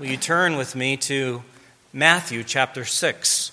will 0.00 0.06
you 0.06 0.16
turn 0.16 0.56
with 0.56 0.74
me 0.74 0.96
to 0.96 1.42
Matthew 1.92 2.42
chapter 2.42 2.86
6? 2.86 3.52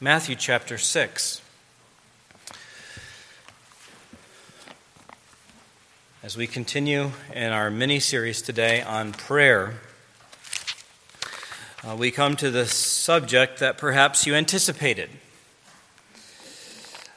Matthew 0.00 0.36
chapter 0.36 0.78
6. 0.78 1.42
As 6.22 6.36
we 6.36 6.46
continue 6.46 7.10
in 7.34 7.50
our 7.50 7.72
mini 7.72 7.98
series 7.98 8.40
today 8.40 8.82
on 8.82 9.10
prayer, 9.10 9.80
uh, 11.84 11.96
we 11.96 12.12
come 12.12 12.36
to 12.36 12.52
the 12.52 12.64
subject 12.64 13.58
that 13.58 13.78
perhaps 13.78 14.28
you 14.28 14.36
anticipated. 14.36 15.10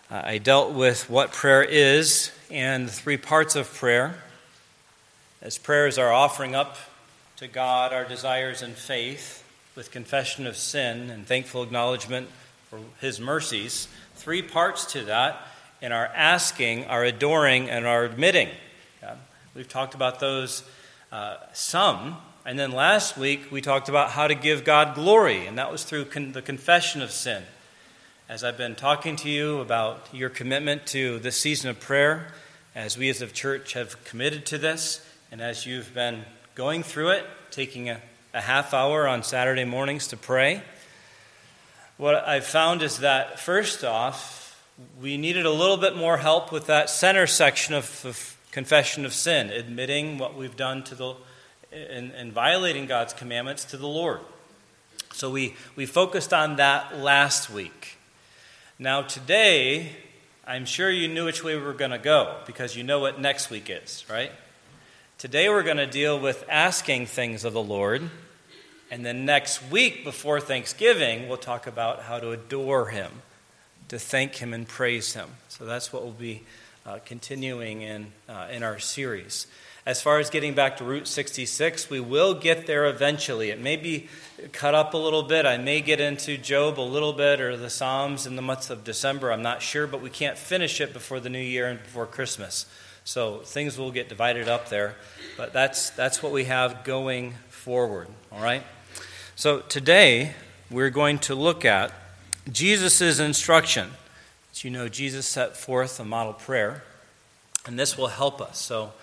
Uh, 0.09 0.23
I 0.23 0.39
dealt 0.39 0.73
with 0.73 1.11
what 1.11 1.31
prayer 1.31 1.61
is 1.61 2.31
and 2.49 2.87
the 2.87 2.91
three 2.91 3.17
parts 3.17 3.55
of 3.55 3.71
prayer. 3.71 4.15
As 5.43 5.59
prayer 5.59 5.85
is 5.85 5.99
our 5.99 6.11
offering 6.11 6.55
up 6.55 6.77
to 7.41 7.47
God 7.47 7.91
our 7.91 8.05
desires 8.05 8.61
and 8.61 8.75
faith 8.75 9.43
with 9.75 9.89
confession 9.89 10.45
of 10.45 10.55
sin 10.55 11.09
and 11.09 11.25
thankful 11.25 11.63
acknowledgement 11.63 12.29
for 12.69 12.79
His 12.99 13.19
mercies, 13.19 13.87
three 14.13 14.43
parts 14.43 14.85
to 14.93 15.05
that 15.05 15.41
in 15.81 15.91
our 15.91 16.05
asking, 16.05 16.85
our 16.85 17.03
adoring, 17.03 17.67
and 17.67 17.87
our 17.87 18.03
admitting. 18.03 18.47
Yeah. 19.01 19.15
We've 19.55 19.67
talked 19.67 19.95
about 19.95 20.19
those 20.19 20.61
uh, 21.11 21.37
some. 21.51 22.17
And 22.45 22.59
then 22.59 22.73
last 22.73 23.17
week 23.17 23.51
we 23.51 23.59
talked 23.59 23.89
about 23.89 24.11
how 24.11 24.27
to 24.27 24.35
give 24.35 24.63
God 24.63 24.93
glory, 24.93 25.47
and 25.47 25.57
that 25.57 25.71
was 25.71 25.83
through 25.83 26.05
con- 26.05 26.33
the 26.33 26.43
confession 26.43 27.01
of 27.01 27.09
sin. 27.09 27.41
As 28.29 28.43
I've 28.43 28.57
been 28.57 28.75
talking 28.75 29.15
to 29.15 29.29
you 29.31 29.61
about 29.61 30.07
your 30.13 30.29
commitment 30.29 30.85
to 30.87 31.17
this 31.17 31.37
season 31.37 31.71
of 31.71 31.79
prayer, 31.79 32.27
as 32.75 32.99
we 32.99 33.09
as 33.09 33.19
a 33.19 33.25
church 33.25 33.73
have 33.73 34.03
committed 34.03 34.45
to 34.45 34.59
this, 34.59 35.03
and 35.31 35.41
as 35.41 35.65
you've 35.65 35.91
been 35.95 36.23
going 36.55 36.83
through 36.83 37.09
it, 37.09 37.25
taking 37.49 37.89
a, 37.89 38.01
a 38.33 38.41
half 38.41 38.73
hour 38.73 39.07
on 39.07 39.23
Saturday 39.23 39.65
mornings 39.65 40.07
to 40.07 40.17
pray, 40.17 40.61
what 41.97 42.27
I've 42.27 42.45
found 42.45 42.81
is 42.81 42.99
that 42.99 43.39
first 43.39 43.83
off, 43.83 44.59
we 44.99 45.17
needed 45.17 45.45
a 45.45 45.51
little 45.51 45.77
bit 45.77 45.95
more 45.95 46.17
help 46.17 46.51
with 46.51 46.65
that 46.67 46.89
center 46.89 47.27
section 47.27 47.75
of, 47.75 48.03
of 48.05 48.37
confession 48.51 49.05
of 49.05 49.13
sin, 49.13 49.49
admitting 49.49 50.17
what 50.17 50.35
we've 50.35 50.55
done 50.55 50.83
to 50.85 50.95
the 50.95 51.15
and, 51.71 52.11
and 52.11 52.33
violating 52.33 52.85
God's 52.85 53.13
commandments 53.13 53.65
to 53.65 53.77
the 53.77 53.87
Lord. 53.87 54.19
So 55.13 55.29
we, 55.29 55.55
we 55.75 55.85
focused 55.85 56.33
on 56.33 56.57
that 56.57 56.97
last 56.97 57.49
week. 57.49 57.97
Now, 58.77 59.03
today, 59.03 59.91
I'm 60.45 60.65
sure 60.65 60.89
you 60.89 61.07
knew 61.07 61.25
which 61.25 61.43
way 61.43 61.55
we 61.55 61.61
were 61.61 61.73
going 61.73 61.91
to 61.91 61.97
go 61.97 62.37
because 62.45 62.75
you 62.75 62.83
know 62.83 62.99
what 62.99 63.21
next 63.21 63.49
week 63.49 63.69
is, 63.69 64.05
right? 64.09 64.31
Today 65.21 65.49
we're 65.49 65.61
going 65.61 65.77
to 65.77 65.85
deal 65.85 66.19
with 66.19 66.43
asking 66.49 67.05
things 67.05 67.45
of 67.45 67.53
the 67.53 67.61
Lord. 67.61 68.09
And 68.89 69.05
then 69.05 69.23
next 69.23 69.61
week, 69.69 70.03
before 70.03 70.39
Thanksgiving, 70.39 71.29
we'll 71.29 71.37
talk 71.37 71.67
about 71.67 72.01
how 72.01 72.17
to 72.17 72.31
adore 72.31 72.87
Him, 72.87 73.11
to 73.89 73.99
thank 73.99 74.37
Him 74.37 74.51
and 74.51 74.67
praise 74.67 75.13
Him. 75.13 75.29
So 75.47 75.63
that's 75.63 75.93
what 75.93 76.01
we'll 76.01 76.11
be 76.13 76.41
uh, 76.87 76.97
continuing 77.05 77.83
in, 77.83 78.07
uh, 78.27 78.47
in 78.51 78.63
our 78.63 78.79
series. 78.79 79.45
As 79.85 80.01
far 80.01 80.17
as 80.17 80.31
getting 80.31 80.55
back 80.55 80.77
to 80.77 80.83
Route 80.83 81.07
66, 81.07 81.87
we 81.91 81.99
will 81.99 82.33
get 82.33 82.65
there 82.65 82.87
eventually. 82.87 83.51
It 83.51 83.61
may 83.61 83.75
be 83.75 84.09
cut 84.51 84.73
up 84.73 84.95
a 84.95 84.97
little 84.97 85.21
bit. 85.21 85.45
I 85.45 85.57
may 85.57 85.81
get 85.81 86.01
into 86.01 86.35
Job 86.35 86.79
a 86.79 86.81
little 86.81 87.13
bit 87.13 87.39
or 87.39 87.55
the 87.55 87.69
Psalms 87.69 88.25
in 88.25 88.37
the 88.37 88.41
month 88.41 88.71
of 88.71 88.83
December. 88.83 89.31
I'm 89.31 89.43
not 89.43 89.61
sure, 89.61 89.85
but 89.85 90.01
we 90.01 90.09
can't 90.09 90.35
finish 90.35 90.81
it 90.81 90.93
before 90.93 91.19
the 91.19 91.29
new 91.29 91.37
year 91.37 91.67
and 91.67 91.77
before 91.77 92.07
Christmas. 92.07 92.65
So 93.03 93.39
things 93.39 93.77
will 93.77 93.91
get 93.91 94.09
divided 94.09 94.47
up 94.47 94.69
there, 94.69 94.95
but 95.37 95.53
that's, 95.53 95.89
that's 95.91 96.21
what 96.21 96.31
we 96.31 96.45
have 96.45 96.83
going 96.83 97.33
forward, 97.49 98.07
all 98.31 98.41
right? 98.41 98.63
So 99.35 99.59
today, 99.59 100.33
we're 100.69 100.89
going 100.89 101.19
to 101.19 101.35
look 101.35 101.65
at 101.65 101.91
Jesus' 102.51 103.19
instruction. 103.19 103.91
As 104.51 104.63
you 104.63 104.69
know, 104.69 104.87
Jesus 104.87 105.25
set 105.25 105.57
forth 105.57 105.99
a 105.99 106.05
model 106.05 106.33
prayer, 106.33 106.83
and 107.65 107.77
this 107.77 107.97
will 107.97 108.07
help 108.07 108.41
us. 108.41 108.57
So, 108.57 108.93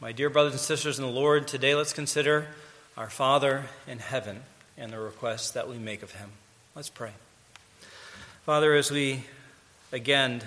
my 0.00 0.12
dear 0.12 0.30
brothers 0.30 0.52
and 0.52 0.60
sisters 0.60 0.98
in 0.98 1.04
the 1.04 1.10
Lord, 1.10 1.48
today 1.48 1.74
let's 1.74 1.92
consider 1.92 2.46
our 2.96 3.10
Father 3.10 3.64
in 3.86 3.98
heaven 3.98 4.42
and 4.76 4.92
the 4.92 5.00
requests 5.00 5.50
that 5.50 5.68
we 5.68 5.76
make 5.76 6.02
of 6.02 6.12
him. 6.12 6.30
Let's 6.76 6.88
pray. 6.88 7.10
Father, 8.44 8.74
as 8.74 8.90
we 8.90 9.24
again 9.90 10.42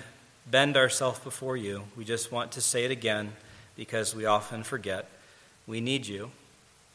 bend 0.46 0.76
ourselves 0.76 1.18
before 1.20 1.56
you. 1.56 1.84
We 1.96 2.04
just 2.04 2.32
want 2.32 2.52
to 2.52 2.60
say 2.60 2.84
it 2.84 2.90
again 2.90 3.32
because 3.76 4.14
we 4.14 4.26
often 4.26 4.62
forget. 4.62 5.08
We 5.66 5.80
need 5.80 6.06
you. 6.06 6.30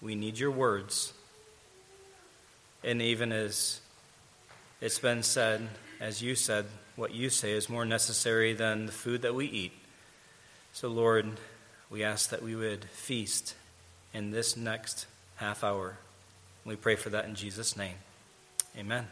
We 0.02 0.16
need 0.16 0.38
your 0.38 0.52
words. 0.52 1.14
And 2.84 3.02
even 3.02 3.32
as 3.32 3.82
it's 4.82 5.00
been 5.00 5.24
said, 5.24 5.68
as 6.00 6.22
you 6.22 6.36
said, 6.36 6.66
what 6.96 7.14
you 7.14 7.30
say 7.30 7.52
is 7.52 7.70
more 7.70 7.86
necessary 7.86 8.54
than 8.54 8.86
the 8.86 8.92
food 8.92 9.22
that 9.24 9.34
we 9.34 9.46
eat. 9.46 9.72
So, 10.74 10.88
Lord, 10.88 11.28
we 11.90 12.04
ask 12.04 12.30
that 12.30 12.44
we 12.44 12.56
would 12.56 12.86
feast 12.86 13.56
in 14.14 14.32
this 14.32 14.56
next 14.56 15.08
half 15.38 15.64
hour. 15.64 15.98
We 16.66 16.76
pray 16.76 16.96
for 16.96 17.10
that 17.10 17.26
in 17.26 17.36
Jesus' 17.36 17.78
name. 17.78 17.96
Amen. 18.78 19.08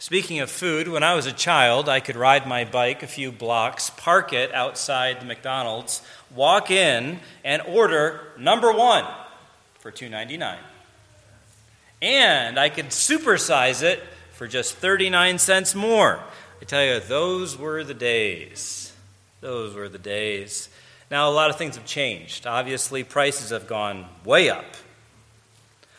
Speaking 0.00 0.38
of 0.38 0.48
food, 0.48 0.86
when 0.86 1.02
I 1.02 1.14
was 1.14 1.26
a 1.26 1.32
child, 1.32 1.88
I 1.88 1.98
could 1.98 2.14
ride 2.14 2.46
my 2.46 2.64
bike 2.64 3.02
a 3.02 3.08
few 3.08 3.32
blocks, 3.32 3.90
park 3.90 4.32
it 4.32 4.54
outside 4.54 5.20
the 5.20 5.26
McDonald's, 5.26 6.02
walk 6.32 6.70
in, 6.70 7.18
and 7.42 7.62
order 7.62 8.20
number 8.38 8.72
one 8.72 9.04
for 9.80 9.90
$2.99. 9.90 10.56
And 12.00 12.60
I 12.60 12.68
could 12.68 12.90
supersize 12.90 13.82
it 13.82 14.00
for 14.34 14.46
just 14.46 14.76
39 14.76 15.38
cents 15.40 15.74
more. 15.74 16.20
I 16.62 16.64
tell 16.64 16.84
you, 16.84 17.00
those 17.00 17.58
were 17.58 17.82
the 17.82 17.92
days. 17.92 18.92
Those 19.40 19.74
were 19.74 19.88
the 19.88 19.98
days. 19.98 20.68
Now, 21.10 21.28
a 21.28 21.32
lot 21.32 21.50
of 21.50 21.56
things 21.56 21.74
have 21.74 21.86
changed. 21.86 22.46
Obviously, 22.46 23.02
prices 23.02 23.50
have 23.50 23.66
gone 23.66 24.06
way 24.24 24.48
up. 24.48 24.76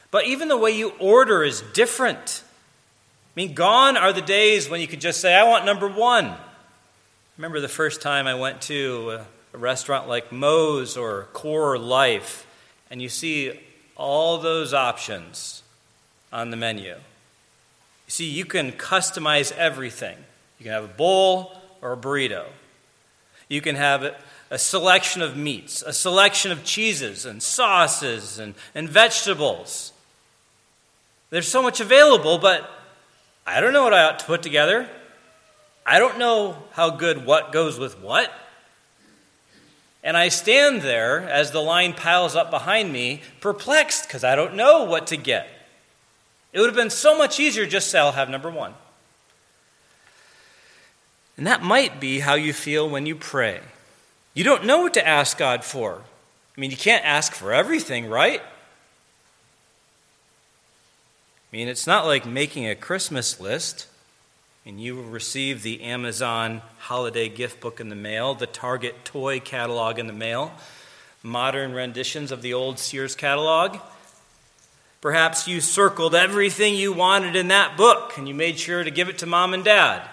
But 0.10 0.26
even 0.26 0.48
the 0.48 0.58
way 0.58 0.72
you 0.72 0.94
order 1.00 1.44
is 1.44 1.62
different. 1.74 2.44
I 3.40 3.42
mean, 3.42 3.54
gone 3.54 3.96
are 3.96 4.12
the 4.12 4.22
days 4.22 4.70
when 4.70 4.82
you 4.82 4.88
could 4.88 5.00
just 5.00 5.22
say, 5.22 5.34
I 5.34 5.46
want 5.46 5.64
number 5.64 5.88
one. 5.88 6.26
I 6.26 6.38
remember 7.38 7.62
the 7.62 7.70
first 7.70 8.02
time 8.02 8.28
I 8.28 8.36
went 8.36 8.60
to 8.64 9.22
a, 9.54 9.58
restaurant 9.58 10.10
like 10.10 10.34
Moe's 10.34 10.98
or 10.98 11.30
CoreLife, 11.32 12.44
and 12.92 13.02
you 13.02 13.08
see 13.08 13.58
all 13.96 14.40
those 14.40 14.74
options 14.74 15.64
on 16.34 16.52
the 16.52 16.58
menu. 16.58 16.90
You 16.90 16.96
see, 18.10 18.30
you 18.30 18.44
can 18.44 18.74
customize 18.74 19.54
everything. 19.54 20.18
You 20.60 20.66
can 20.66 20.74
have 20.74 20.84
a 20.84 20.90
bowl 20.90 21.54
or 21.82 21.94
a 21.94 21.98
burrito. 21.98 22.44
You 23.48 23.62
can 23.62 23.78
have 23.78 24.16
a 24.52 24.60
selection 24.60 25.22
of 25.22 25.38
meats, 25.38 25.82
a 25.82 25.94
selection 25.94 26.52
of 26.52 26.66
cheeses 26.66 27.26
and 27.26 27.42
sauces 27.42 28.38
and, 28.38 28.54
and 28.76 28.90
vegetables. 28.90 29.94
There's 31.30 31.48
so 31.48 31.62
much 31.62 31.80
available, 31.80 32.38
but 32.38 32.70
I 33.50 33.62
don't 33.62 33.74
know 33.74 33.84
what 33.84 33.96
I 33.96 34.04
ought 34.04 34.20
to 34.20 34.26
put 34.26 34.44
together. 34.44 34.88
I 35.84 35.98
don't 35.98 36.20
know 36.20 36.56
how 36.74 36.92
good 36.92 37.26
what 37.26 37.52
goes 37.52 37.80
with 37.80 38.00
what. 38.00 38.32
And 40.04 40.16
I 40.16 40.30
stand 40.30 40.84
there 40.84 41.28
as 41.28 41.50
the 41.50 41.60
line 41.60 41.94
piles 41.94 42.36
up 42.36 42.52
behind 42.52 42.94
me, 42.94 43.24
perplexed 43.42 44.08
because 44.08 44.24
I 44.24 44.36
don't 44.36 44.54
know 44.54 44.84
what 44.84 45.08
to 45.08 45.18
get. 45.18 45.48
It 46.54 46.60
would 46.60 46.68
have 46.68 46.76
been 46.76 46.92
so 46.92 47.18
much 47.18 47.40
easier 47.40 47.66
just 47.66 47.90
say, 47.90 47.98
I'll 47.98 48.12
have 48.12 48.30
number 48.30 48.52
one. 48.52 48.76
And 51.36 51.48
that 51.48 51.64
might 51.64 52.00
be 52.00 52.20
how 52.20 52.36
you 52.36 52.54
feel 52.54 52.88
when 52.88 53.08
you 53.08 53.16
pray. 53.16 53.62
You 54.36 54.44
don't 54.44 54.66
know 54.66 54.82
what 54.82 54.94
to 54.94 55.08
ask 55.08 55.38
God 55.40 55.64
for. 55.64 56.04
I 56.56 56.62
mean, 56.62 56.70
you 56.70 56.78
can't 56.78 57.04
ask 57.04 57.34
for 57.34 57.52
everything, 57.52 58.10
right? 58.10 58.44
I 61.52 61.56
mean, 61.56 61.68
it's 61.68 61.88
not 61.88 62.06
like 62.06 62.28
making 62.28 62.68
a 62.68 62.76
Christmas 62.76 63.40
list 63.40 63.88
and 64.66 64.80
you 64.80 64.96
will 64.96 65.04
receive 65.04 65.64
the 65.64 65.82
Amazon 65.82 66.62
holiday 66.78 67.28
gift 67.28 67.60
book 67.60 67.80
in 67.80 67.90
the 67.90 67.96
mail, 67.96 68.36
the 68.36 68.46
Target 68.46 69.04
toy 69.04 69.40
catalog 69.40 69.98
in 69.98 70.06
the 70.06 70.14
mail, 70.14 70.52
modern 71.24 71.74
renditions 71.74 72.32
of 72.32 72.44
the 72.44 72.54
old 72.54 72.78
Sears 72.78 73.16
catalog. 73.16 73.78
Perhaps 75.02 75.48
you 75.48 75.60
circled 75.60 76.14
everything 76.14 76.76
you 76.76 76.94
wanted 76.94 77.36
in 77.36 77.48
that 77.48 77.78
book 77.78 78.16
and 78.16 78.28
you 78.28 78.36
made 78.36 78.60
sure 78.60 78.84
to 78.84 78.92
give 78.92 79.10
it 79.10 79.18
to 79.18 79.26
mom 79.26 79.56
and 79.56 79.64
dad. 79.64 80.08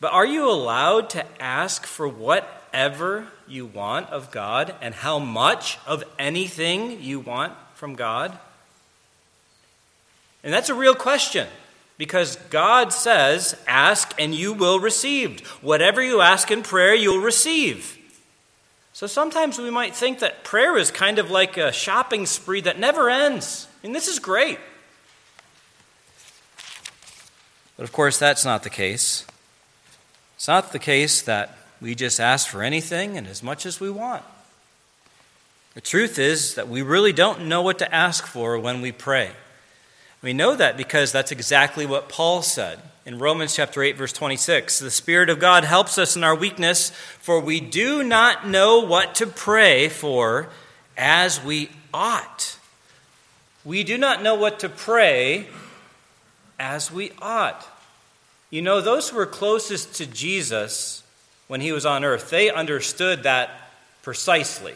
But 0.00 0.12
are 0.12 0.26
you 0.26 0.50
allowed 0.50 1.10
to 1.10 1.24
ask 1.40 1.86
for 1.86 2.08
whatever 2.08 3.28
you 3.46 3.66
want 3.66 4.10
of 4.10 4.32
God 4.32 4.74
and 4.80 4.96
how 4.96 5.20
much 5.20 5.78
of 5.86 6.02
anything 6.18 7.00
you 7.00 7.20
want 7.20 7.52
from 7.74 7.94
God? 7.94 8.36
And 10.44 10.52
that's 10.52 10.68
a 10.68 10.74
real 10.74 10.94
question 10.94 11.48
because 11.96 12.36
God 12.50 12.92
says, 12.92 13.56
Ask 13.66 14.14
and 14.18 14.34
you 14.34 14.52
will 14.52 14.78
receive. 14.78 15.40
Whatever 15.62 16.02
you 16.02 16.20
ask 16.20 16.50
in 16.50 16.62
prayer, 16.62 16.94
you'll 16.94 17.22
receive. 17.22 17.98
So 18.92 19.08
sometimes 19.08 19.58
we 19.58 19.70
might 19.70 19.96
think 19.96 20.20
that 20.20 20.44
prayer 20.44 20.76
is 20.76 20.90
kind 20.90 21.18
of 21.18 21.30
like 21.30 21.56
a 21.56 21.72
shopping 21.72 22.26
spree 22.26 22.60
that 22.60 22.78
never 22.78 23.10
ends. 23.10 23.66
And 23.82 23.94
this 23.94 24.06
is 24.06 24.18
great. 24.18 24.58
But 27.76 27.84
of 27.84 27.92
course, 27.92 28.18
that's 28.18 28.44
not 28.44 28.62
the 28.62 28.70
case. 28.70 29.26
It's 30.36 30.46
not 30.46 30.72
the 30.72 30.78
case 30.78 31.22
that 31.22 31.58
we 31.80 31.94
just 31.94 32.20
ask 32.20 32.48
for 32.48 32.62
anything 32.62 33.16
and 33.16 33.26
as 33.26 33.42
much 33.42 33.66
as 33.66 33.80
we 33.80 33.90
want. 33.90 34.22
The 35.74 35.80
truth 35.80 36.20
is 36.20 36.54
that 36.54 36.68
we 36.68 36.82
really 36.82 37.12
don't 37.12 37.46
know 37.46 37.62
what 37.62 37.80
to 37.80 37.92
ask 37.92 38.26
for 38.26 38.58
when 38.58 38.80
we 38.80 38.92
pray. 38.92 39.32
We 40.24 40.32
know 40.32 40.56
that 40.56 40.78
because 40.78 41.12
that's 41.12 41.32
exactly 41.32 41.84
what 41.84 42.08
Paul 42.08 42.40
said 42.40 42.80
in 43.04 43.18
Romans 43.18 43.54
chapter 43.54 43.82
8 43.82 43.98
verse 43.98 44.12
26. 44.14 44.78
The 44.78 44.90
spirit 44.90 45.28
of 45.28 45.38
God 45.38 45.64
helps 45.64 45.98
us 45.98 46.16
in 46.16 46.24
our 46.24 46.34
weakness, 46.34 46.88
for 47.20 47.40
we 47.40 47.60
do 47.60 48.02
not 48.02 48.48
know 48.48 48.80
what 48.80 49.16
to 49.16 49.26
pray 49.26 49.90
for 49.90 50.48
as 50.96 51.44
we 51.44 51.68
ought. 51.92 52.58
We 53.66 53.84
do 53.84 53.98
not 53.98 54.22
know 54.22 54.34
what 54.34 54.60
to 54.60 54.70
pray 54.70 55.46
as 56.58 56.90
we 56.90 57.12
ought. 57.20 57.68
You 58.48 58.62
know, 58.62 58.80
those 58.80 59.10
who 59.10 59.18
were 59.18 59.26
closest 59.26 59.94
to 59.96 60.06
Jesus 60.06 61.02
when 61.48 61.60
he 61.60 61.70
was 61.70 61.84
on 61.84 62.02
earth, 62.02 62.30
they 62.30 62.50
understood 62.50 63.24
that 63.24 63.50
precisely. 64.00 64.74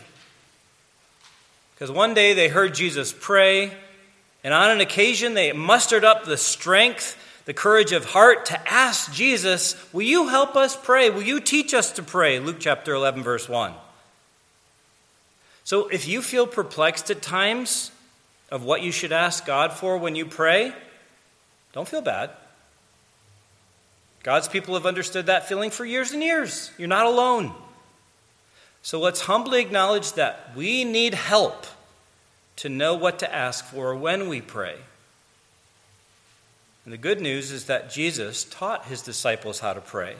Because 1.74 1.90
one 1.90 2.12
day 2.12 2.34
they 2.34 2.48
heard 2.48 2.74
Jesus 2.74 3.14
pray, 3.18 3.72
and 4.44 4.54
on 4.54 4.70
an 4.70 4.80
occasion, 4.80 5.34
they 5.34 5.52
mustered 5.52 6.04
up 6.04 6.24
the 6.24 6.36
strength, 6.36 7.16
the 7.44 7.54
courage 7.54 7.92
of 7.92 8.04
heart 8.04 8.46
to 8.46 8.68
ask 8.70 9.12
Jesus, 9.12 9.76
Will 9.92 10.02
you 10.02 10.28
help 10.28 10.56
us 10.56 10.76
pray? 10.76 11.10
Will 11.10 11.22
you 11.22 11.40
teach 11.40 11.74
us 11.74 11.92
to 11.92 12.02
pray? 12.02 12.38
Luke 12.38 12.58
chapter 12.60 12.94
11, 12.94 13.22
verse 13.22 13.48
1. 13.48 13.72
So 15.64 15.88
if 15.88 16.08
you 16.08 16.22
feel 16.22 16.46
perplexed 16.46 17.10
at 17.10 17.20
times 17.20 17.90
of 18.50 18.64
what 18.64 18.82
you 18.82 18.92
should 18.92 19.12
ask 19.12 19.44
God 19.44 19.72
for 19.72 19.98
when 19.98 20.14
you 20.14 20.24
pray, 20.24 20.72
don't 21.72 21.86
feel 21.86 22.00
bad. 22.00 22.30
God's 24.22 24.48
people 24.48 24.74
have 24.74 24.86
understood 24.86 25.26
that 25.26 25.48
feeling 25.48 25.70
for 25.70 25.84
years 25.84 26.12
and 26.12 26.22
years. 26.22 26.70
You're 26.78 26.88
not 26.88 27.06
alone. 27.06 27.52
So 28.82 29.00
let's 29.00 29.20
humbly 29.22 29.60
acknowledge 29.60 30.12
that 30.12 30.52
we 30.56 30.84
need 30.84 31.14
help 31.14 31.66
to 32.58 32.68
know 32.68 32.94
what 32.94 33.20
to 33.20 33.34
ask 33.34 33.64
for 33.64 33.94
when 33.94 34.28
we 34.28 34.40
pray. 34.40 34.76
And 36.84 36.92
the 36.92 36.98
good 36.98 37.20
news 37.20 37.52
is 37.52 37.66
that 37.66 37.90
Jesus 37.90 38.44
taught 38.44 38.86
his 38.86 39.02
disciples 39.02 39.60
how 39.60 39.74
to 39.74 39.80
pray. 39.80 40.16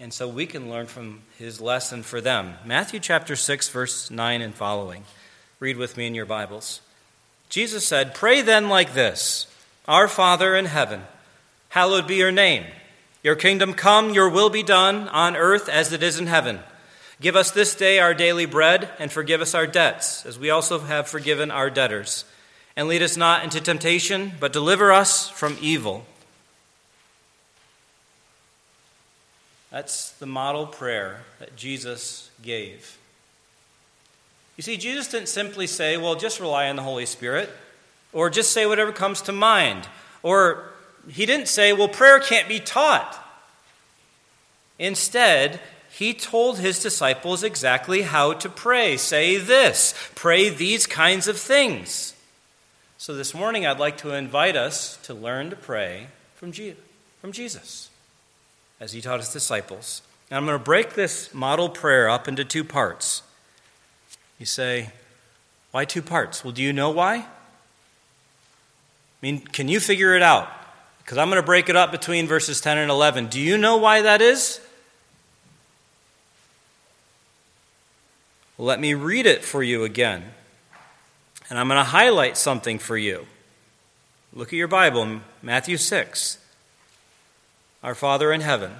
And 0.00 0.12
so 0.12 0.26
we 0.26 0.46
can 0.46 0.70
learn 0.70 0.86
from 0.86 1.20
his 1.38 1.60
lesson 1.60 2.02
for 2.02 2.20
them. 2.20 2.54
Matthew 2.64 2.98
chapter 2.98 3.36
6, 3.36 3.68
verse 3.68 4.10
9 4.10 4.42
and 4.42 4.54
following. 4.54 5.04
Read 5.60 5.76
with 5.76 5.96
me 5.96 6.06
in 6.06 6.14
your 6.14 6.26
Bibles. 6.26 6.80
Jesus 7.50 7.86
said, 7.86 8.14
Pray 8.14 8.40
then 8.42 8.68
like 8.68 8.94
this 8.94 9.46
Our 9.86 10.08
Father 10.08 10.56
in 10.56 10.64
heaven, 10.64 11.02
hallowed 11.68 12.08
be 12.08 12.16
your 12.16 12.32
name. 12.32 12.64
Your 13.22 13.36
kingdom 13.36 13.74
come, 13.74 14.14
your 14.14 14.30
will 14.30 14.48
be 14.48 14.62
done 14.62 15.08
on 15.08 15.36
earth 15.36 15.68
as 15.68 15.92
it 15.92 16.02
is 16.02 16.18
in 16.18 16.26
heaven. 16.26 16.60
Give 17.20 17.36
us 17.36 17.50
this 17.50 17.74
day 17.74 17.98
our 17.98 18.14
daily 18.14 18.46
bread, 18.46 18.88
and 18.98 19.12
forgive 19.12 19.42
us 19.42 19.54
our 19.54 19.66
debts, 19.66 20.24
as 20.24 20.38
we 20.38 20.48
also 20.48 20.78
have 20.78 21.06
forgiven 21.06 21.50
our 21.50 21.68
debtors. 21.68 22.24
And 22.76 22.88
lead 22.88 23.02
us 23.02 23.16
not 23.16 23.44
into 23.44 23.60
temptation, 23.60 24.32
but 24.40 24.54
deliver 24.54 24.90
us 24.90 25.28
from 25.28 25.58
evil. 25.60 26.06
That's 29.70 30.12
the 30.12 30.26
model 30.26 30.66
prayer 30.66 31.20
that 31.38 31.56
Jesus 31.56 32.30
gave. 32.42 32.96
You 34.56 34.62
see, 34.62 34.78
Jesus 34.78 35.08
didn't 35.08 35.28
simply 35.28 35.66
say, 35.66 35.96
well, 35.96 36.14
just 36.14 36.40
rely 36.40 36.68
on 36.68 36.76
the 36.76 36.82
Holy 36.82 37.06
Spirit, 37.06 37.50
or 38.12 38.30
just 38.30 38.52
say 38.52 38.66
whatever 38.66 38.92
comes 38.92 39.20
to 39.22 39.32
mind, 39.32 39.86
or 40.22 40.64
he 41.08 41.26
didn't 41.26 41.48
say, 41.48 41.72
well, 41.72 41.88
prayer 41.88 42.18
can't 42.18 42.48
be 42.48 42.60
taught. 42.60 43.16
Instead, 44.78 45.60
he 46.00 46.14
told 46.14 46.58
his 46.58 46.82
disciples 46.82 47.42
exactly 47.42 48.00
how 48.00 48.32
to 48.32 48.48
pray. 48.48 48.96
Say 48.96 49.36
this, 49.36 49.92
pray 50.14 50.48
these 50.48 50.86
kinds 50.86 51.28
of 51.28 51.36
things. 51.36 52.14
So 52.96 53.14
this 53.14 53.34
morning, 53.34 53.66
I'd 53.66 53.78
like 53.78 53.98
to 53.98 54.14
invite 54.14 54.56
us 54.56 54.96
to 55.02 55.12
learn 55.12 55.50
to 55.50 55.56
pray 55.56 56.06
from, 56.36 56.54
from 57.20 57.32
Jesus 57.32 57.90
as 58.80 58.94
he 58.94 59.02
taught 59.02 59.20
his 59.20 59.30
disciples. 59.30 60.00
And 60.30 60.38
I'm 60.38 60.46
going 60.46 60.58
to 60.58 60.64
break 60.64 60.94
this 60.94 61.34
model 61.34 61.68
prayer 61.68 62.08
up 62.08 62.28
into 62.28 62.46
two 62.46 62.64
parts. 62.64 63.20
You 64.38 64.46
say, 64.46 64.88
why 65.70 65.84
two 65.84 66.00
parts? 66.00 66.42
Well, 66.42 66.54
do 66.54 66.62
you 66.62 66.72
know 66.72 66.88
why? 66.88 67.16
I 67.16 67.26
mean, 69.20 69.40
can 69.40 69.68
you 69.68 69.80
figure 69.80 70.16
it 70.16 70.22
out? 70.22 70.48
Because 71.04 71.18
I'm 71.18 71.28
going 71.28 71.42
to 71.42 71.46
break 71.46 71.68
it 71.68 71.76
up 71.76 71.92
between 71.92 72.26
verses 72.26 72.62
10 72.62 72.78
and 72.78 72.90
11. 72.90 73.26
Do 73.26 73.38
you 73.38 73.58
know 73.58 73.76
why 73.76 74.00
that 74.00 74.22
is? 74.22 74.60
Let 78.60 78.78
me 78.78 78.92
read 78.92 79.24
it 79.24 79.42
for 79.42 79.62
you 79.62 79.84
again. 79.84 80.22
And 81.48 81.58
I'm 81.58 81.68
going 81.68 81.78
to 81.78 81.82
highlight 81.82 82.36
something 82.36 82.78
for 82.78 82.94
you. 82.94 83.26
Look 84.34 84.48
at 84.48 84.58
your 84.58 84.68
Bible, 84.68 85.22
Matthew 85.40 85.78
6. 85.78 86.36
Our 87.82 87.94
Father 87.94 88.30
in 88.30 88.42
heaven, 88.42 88.72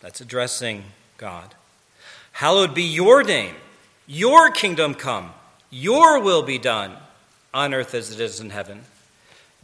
that's 0.00 0.20
addressing 0.20 0.84
God. 1.18 1.56
Hallowed 2.30 2.72
be 2.72 2.84
your 2.84 3.24
name, 3.24 3.56
your 4.06 4.52
kingdom 4.52 4.94
come, 4.94 5.32
your 5.70 6.20
will 6.20 6.44
be 6.44 6.58
done 6.58 6.92
on 7.52 7.74
earth 7.74 7.94
as 7.94 8.12
it 8.12 8.20
is 8.20 8.38
in 8.38 8.50
heaven. 8.50 8.84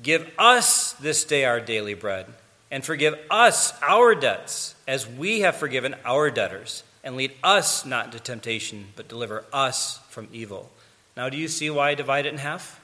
Give 0.03 0.29
us 0.41 0.95
this 0.95 1.23
day 1.23 1.45
our 1.45 1.61
daily 1.61 1.95
bread, 1.95 2.27
and 2.69 2.85
forgive 2.85 3.15
us 3.31 3.81
our 3.81 4.17
debts 4.17 4.75
as 4.89 5.09
we 5.09 5.43
have 5.43 5.55
forgiven 5.55 5.95
our 6.05 6.33
debtors 6.33 6.83
and 7.05 7.17
lead 7.17 7.33
us 7.43 7.85
not 7.85 8.07
into 8.07 8.21
temptation, 8.21 8.87
but 8.97 9.09
deliver 9.09 9.45
us 9.53 9.99
from 10.09 10.29
evil. 10.33 10.71
Now, 11.17 11.29
do 11.29 11.37
you 11.37 11.49
see 11.49 11.69
why 11.69 11.91
I 11.91 11.95
divide 11.95 12.27
it 12.27 12.33
in 12.33 12.39
half? 12.39 12.81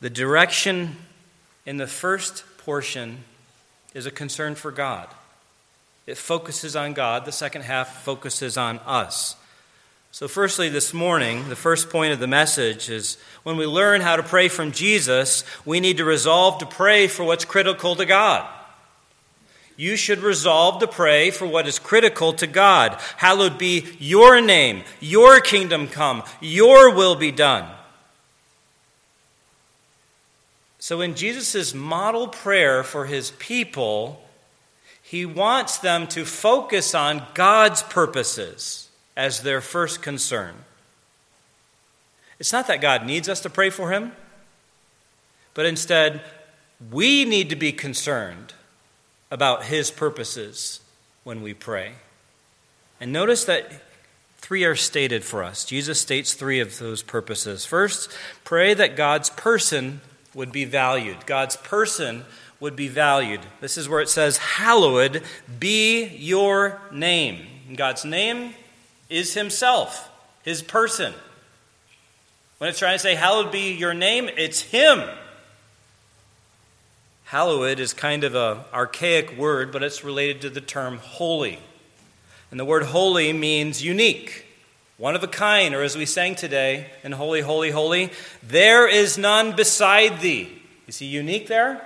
The 0.00 0.10
direction 0.10 0.96
in 1.66 1.76
the 1.76 1.86
first 1.86 2.44
portion 2.58 3.24
is 3.92 4.06
a 4.06 4.10
concern 4.10 4.54
for 4.54 4.70
God. 4.70 5.08
It 6.06 6.18
focuses 6.18 6.76
on 6.76 6.92
God. 6.92 7.24
The 7.24 7.32
second 7.32 7.62
half 7.62 8.02
focuses 8.02 8.56
on 8.56 8.78
us. 8.80 9.36
So, 10.12 10.28
firstly, 10.28 10.68
this 10.68 10.94
morning, 10.94 11.48
the 11.48 11.56
first 11.56 11.90
point 11.90 12.12
of 12.12 12.20
the 12.20 12.26
message 12.26 12.88
is 12.88 13.16
when 13.42 13.56
we 13.56 13.66
learn 13.66 14.00
how 14.00 14.16
to 14.16 14.22
pray 14.22 14.48
from 14.48 14.70
Jesus, 14.70 15.44
we 15.64 15.80
need 15.80 15.96
to 15.96 16.04
resolve 16.04 16.58
to 16.58 16.66
pray 16.66 17.08
for 17.08 17.24
what's 17.24 17.44
critical 17.44 17.96
to 17.96 18.04
God 18.04 18.48
you 19.76 19.96
should 19.96 20.20
resolve 20.20 20.80
to 20.80 20.86
pray 20.86 21.30
for 21.30 21.46
what 21.46 21.66
is 21.66 21.78
critical 21.78 22.32
to 22.34 22.46
God. 22.46 23.00
Hallowed 23.16 23.58
be 23.58 23.96
your 23.98 24.40
name, 24.40 24.84
your 25.00 25.40
kingdom 25.40 25.88
come, 25.88 26.22
your 26.40 26.94
will 26.94 27.16
be 27.16 27.32
done. 27.32 27.68
So, 30.78 31.00
in 31.00 31.14
Jesus' 31.14 31.72
model 31.72 32.28
prayer 32.28 32.82
for 32.82 33.06
his 33.06 33.30
people, 33.32 34.22
he 35.02 35.24
wants 35.24 35.78
them 35.78 36.06
to 36.08 36.24
focus 36.24 36.94
on 36.94 37.26
God's 37.32 37.82
purposes 37.82 38.90
as 39.16 39.40
their 39.40 39.60
first 39.60 40.02
concern. 40.02 40.54
It's 42.38 42.52
not 42.52 42.66
that 42.66 42.80
God 42.80 43.06
needs 43.06 43.28
us 43.28 43.40
to 43.40 43.50
pray 43.50 43.70
for 43.70 43.90
him, 43.90 44.12
but 45.54 45.66
instead, 45.66 46.20
we 46.90 47.24
need 47.24 47.48
to 47.48 47.56
be 47.56 47.72
concerned 47.72 48.52
about 49.30 49.64
His 49.64 49.90
purposes 49.90 50.80
when 51.24 51.42
we 51.42 51.54
pray. 51.54 51.92
And 53.00 53.12
notice 53.12 53.44
that 53.44 53.72
three 54.38 54.64
are 54.64 54.76
stated 54.76 55.24
for 55.24 55.42
us. 55.42 55.64
Jesus 55.64 56.00
states 56.00 56.34
three 56.34 56.60
of 56.60 56.78
those 56.78 57.02
purposes. 57.02 57.64
First, 57.64 58.10
pray 58.44 58.74
that 58.74 58.96
God's 58.96 59.30
person 59.30 60.00
would 60.34 60.52
be 60.52 60.64
valued. 60.64 61.26
God's 61.26 61.56
person 61.56 62.24
would 62.60 62.76
be 62.76 62.88
valued. 62.88 63.40
This 63.60 63.76
is 63.76 63.88
where 63.88 64.00
it 64.00 64.08
says, 64.08 64.36
Hallowed 64.36 65.22
be 65.58 66.06
your 66.06 66.80
name. 66.92 67.46
And 67.68 67.76
God's 67.76 68.04
name 68.04 68.54
is 69.08 69.34
Himself, 69.34 70.10
His 70.42 70.62
person. 70.62 71.14
When 72.58 72.70
it's 72.70 72.78
trying 72.78 72.94
to 72.94 72.98
say, 72.98 73.14
Hallowed 73.14 73.52
be 73.52 73.72
your 73.72 73.94
name, 73.94 74.28
it's 74.36 74.60
Him. 74.60 75.02
Hallowed 77.24 77.80
is 77.80 77.94
kind 77.94 78.22
of 78.22 78.34
an 78.34 78.58
archaic 78.72 79.36
word, 79.36 79.72
but 79.72 79.82
it's 79.82 80.04
related 80.04 80.42
to 80.42 80.50
the 80.50 80.60
term 80.60 80.98
holy. 80.98 81.58
And 82.50 82.60
the 82.60 82.64
word 82.64 82.84
holy 82.84 83.32
means 83.32 83.82
unique, 83.82 84.44
one 84.98 85.16
of 85.16 85.24
a 85.24 85.28
kind, 85.28 85.74
or 85.74 85.82
as 85.82 85.96
we 85.96 86.06
sang 86.06 86.34
today 86.34 86.90
in 87.02 87.12
Holy, 87.12 87.40
Holy, 87.40 87.70
Holy, 87.70 88.10
there 88.42 88.86
is 88.86 89.18
none 89.18 89.56
beside 89.56 90.20
thee. 90.20 90.62
You 90.86 90.92
see 90.92 91.06
unique 91.06 91.48
there? 91.48 91.80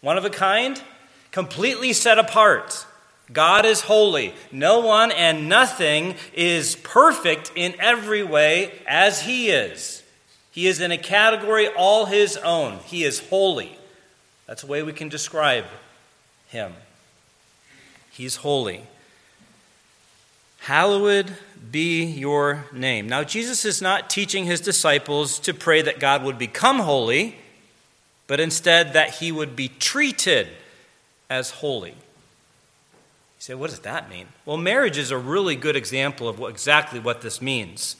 One 0.00 0.18
of 0.18 0.24
a 0.24 0.30
kind? 0.30 0.82
Completely 1.30 1.92
set 1.92 2.18
apart. 2.18 2.84
God 3.32 3.64
is 3.64 3.82
holy. 3.82 4.34
No 4.50 4.80
one 4.80 5.12
and 5.12 5.48
nothing 5.48 6.16
is 6.34 6.76
perfect 6.76 7.52
in 7.54 7.74
every 7.78 8.24
way 8.24 8.72
as 8.86 9.22
He 9.22 9.48
is. 9.50 10.02
He 10.50 10.66
is 10.66 10.80
in 10.80 10.90
a 10.90 10.98
category 10.98 11.68
all 11.68 12.06
His 12.06 12.36
own. 12.36 12.80
He 12.84 13.04
is 13.04 13.20
holy. 13.28 13.78
That's 14.52 14.60
the 14.60 14.68
way 14.68 14.82
we 14.82 14.92
can 14.92 15.08
describe 15.08 15.64
Him. 16.48 16.74
He's 18.10 18.36
holy. 18.36 18.82
Hallowed 20.58 21.32
be 21.70 22.04
your 22.04 22.66
name. 22.70 23.08
Now, 23.08 23.24
Jesus 23.24 23.64
is 23.64 23.80
not 23.80 24.10
teaching 24.10 24.44
his 24.44 24.60
disciples 24.60 25.38
to 25.38 25.54
pray 25.54 25.80
that 25.80 25.98
God 26.00 26.22
would 26.22 26.36
become 26.36 26.80
holy, 26.80 27.36
but 28.26 28.40
instead 28.40 28.92
that 28.92 29.14
he 29.14 29.32
would 29.32 29.56
be 29.56 29.68
treated 29.68 30.48
as 31.30 31.48
holy. 31.48 31.92
You 31.92 31.96
say, 33.38 33.54
what 33.54 33.70
does 33.70 33.78
that 33.78 34.10
mean? 34.10 34.26
Well, 34.44 34.58
marriage 34.58 34.98
is 34.98 35.10
a 35.10 35.16
really 35.16 35.56
good 35.56 35.76
example 35.76 36.28
of 36.28 36.38
what, 36.38 36.50
exactly 36.50 37.00
what 37.00 37.22
this 37.22 37.40
means. 37.40 37.96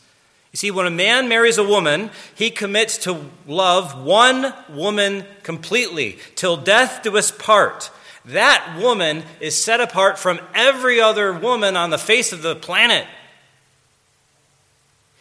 You 0.52 0.58
see, 0.58 0.70
when 0.70 0.86
a 0.86 0.90
man 0.90 1.28
marries 1.28 1.56
a 1.56 1.64
woman, 1.64 2.10
he 2.34 2.50
commits 2.50 2.98
to 2.98 3.30
love 3.46 3.98
one 4.02 4.52
woman 4.68 5.24
completely, 5.42 6.18
till 6.34 6.58
death 6.58 7.02
do 7.02 7.16
us 7.16 7.30
part. 7.30 7.90
That 8.26 8.78
woman 8.80 9.24
is 9.40 9.60
set 9.60 9.80
apart 9.80 10.18
from 10.18 10.40
every 10.54 11.00
other 11.00 11.32
woman 11.32 11.74
on 11.74 11.88
the 11.88 11.98
face 11.98 12.32
of 12.32 12.42
the 12.42 12.54
planet. 12.54 13.06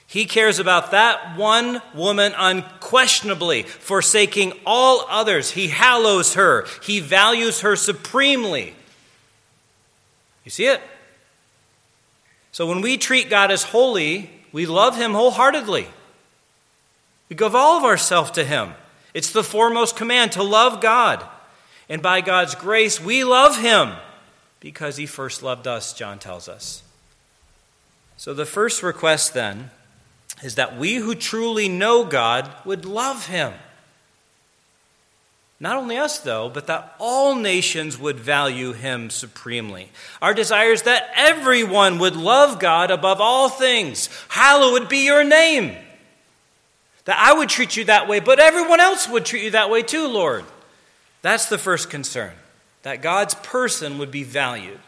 He 0.05 0.25
cares 0.25 0.59
about 0.59 0.91
that 0.91 1.37
one 1.37 1.81
woman 1.95 2.33
unquestionably, 2.37 3.63
forsaking 3.63 4.51
all 4.65 5.05
others. 5.09 5.51
He 5.51 5.69
hallows 5.69 6.33
her, 6.33 6.67
he 6.83 6.99
values 6.99 7.61
her 7.61 7.77
supremely. 7.77 8.75
You 10.43 10.51
see 10.51 10.65
it? 10.65 10.81
So 12.51 12.67
when 12.67 12.81
we 12.81 12.97
treat 12.97 13.29
God 13.29 13.51
as 13.51 13.63
holy, 13.63 14.29
we 14.51 14.65
love 14.65 14.97
him 14.97 15.13
wholeheartedly. 15.13 15.87
We 17.29 17.35
give 17.35 17.55
all 17.55 17.77
of 17.77 17.83
ourselves 17.83 18.31
to 18.31 18.43
him. 18.43 18.73
It's 19.13 19.31
the 19.31 19.43
foremost 19.43 19.95
command 19.95 20.33
to 20.33 20.43
love 20.43 20.81
God. 20.81 21.25
And 21.87 22.01
by 22.01 22.21
God's 22.21 22.55
grace, 22.55 22.99
we 22.99 23.23
love 23.23 23.57
him 23.57 23.93
because 24.59 24.97
he 24.97 25.05
first 25.05 25.43
loved 25.43 25.67
us, 25.67 25.93
John 25.93 26.19
tells 26.19 26.47
us. 26.47 26.83
So 28.17 28.33
the 28.33 28.45
first 28.45 28.83
request 28.83 29.33
then 29.33 29.71
is 30.43 30.55
that 30.55 30.77
we 30.77 30.95
who 30.95 31.15
truly 31.15 31.67
know 31.67 32.05
God 32.05 32.49
would 32.65 32.85
love 32.85 33.27
him. 33.27 33.53
Not 35.61 35.77
only 35.77 35.95
us, 35.95 36.17
though, 36.17 36.49
but 36.49 36.65
that 36.67 36.95
all 36.97 37.35
nations 37.35 37.95
would 37.97 38.19
value 38.19 38.73
him 38.73 39.11
supremely. 39.11 39.89
Our 40.19 40.33
desire 40.33 40.71
is 40.71 40.81
that 40.81 41.11
everyone 41.15 41.99
would 41.99 42.15
love 42.15 42.59
God 42.59 42.89
above 42.89 43.21
all 43.21 43.47
things. 43.47 44.09
Hallowed 44.27 44.89
be 44.89 45.05
your 45.05 45.23
name. 45.23 45.77
That 47.05 47.19
I 47.19 47.33
would 47.33 47.47
treat 47.47 47.77
you 47.77 47.85
that 47.85 48.07
way, 48.07 48.19
but 48.19 48.39
everyone 48.39 48.79
else 48.79 49.07
would 49.07 49.23
treat 49.23 49.43
you 49.43 49.51
that 49.51 49.69
way 49.69 49.83
too, 49.83 50.07
Lord. 50.07 50.45
That's 51.21 51.47
the 51.47 51.59
first 51.59 51.91
concern, 51.91 52.33
that 52.81 53.03
God's 53.03 53.35
person 53.35 53.99
would 53.99 54.09
be 54.09 54.23
valued. 54.23 54.79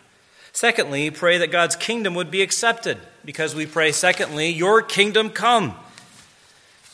Secondly, 0.53 1.11
pray 1.11 1.37
that 1.37 1.51
God's 1.51 1.75
kingdom 1.75 2.15
would 2.15 2.31
be 2.31 2.41
accepted, 2.41 2.97
because 3.23 3.53
we 3.53 3.67
pray, 3.67 3.91
secondly, 3.91 4.49
your 4.49 4.81
kingdom 4.81 5.29
come. 5.29 5.75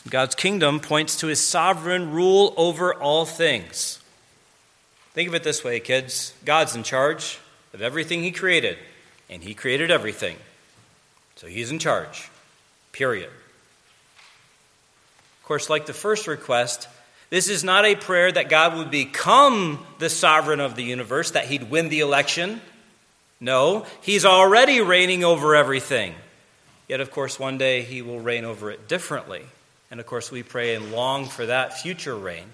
God's 0.08 0.36
kingdom 0.36 0.79
points 0.79 1.18
to 1.18 1.27
his 1.27 1.46
sovereign 1.46 2.12
rule 2.12 2.53
over 2.56 2.94
all 2.94 3.25
things. 3.25 4.00
Think 5.13 5.27
of 5.27 5.36
it 5.36 5.44
this 5.44 5.63
way, 5.63 5.79
kids 5.79 6.34
God's 6.46 6.75
in 6.75 6.84
charge 6.84 7.39
of 7.74 7.82
everything 7.82 8.24
he 8.24 8.32
created, 8.32 8.77
and 9.29 9.44
he 9.44 9.53
created 9.53 9.91
everything. 9.91 10.38
So 11.36 11.48
he's 11.48 11.72
in 11.72 11.79
charge, 11.79 12.29
period. 12.91 13.29
Of 15.41 15.44
course, 15.44 15.70
like 15.70 15.86
the 15.86 15.94
first 15.94 16.27
request, 16.27 16.88
this 17.29 17.50
is 17.50 17.63
not 17.63 17.86
a 17.86 17.96
prayer 17.96 18.32
that 18.32 18.50
God 18.50 18.77
would 18.77 18.91
become 18.91 19.86
the 20.00 20.10
sovereign 20.10 20.60
of 20.60 20.75
the 20.75 20.84
universe, 20.84 21.32
that 21.32 21.46
he'd 21.46 21.70
win 21.70 21.89
the 21.89 22.00
election. 22.00 22.62
No, 23.39 23.86
he's 24.01 24.25
already 24.25 24.82
reigning 24.82 25.24
over 25.24 25.56
everything. 25.56 26.15
Yet, 26.88 27.01
of 27.01 27.12
course, 27.12 27.39
one 27.39 27.58
day 27.58 27.82
he 27.84 28.01
will 28.01 28.20
reign 28.20 28.46
over 28.46 28.72
it 28.72 28.88
differently. 28.88 29.44
And 29.91 30.00
of 30.00 30.05
course, 30.05 30.31
we 30.31 30.43
pray 30.43 30.75
and 30.75 30.91
long 30.91 31.25
for 31.25 31.46
that 31.46 31.79
future 31.79 32.15
reign. 32.15 32.46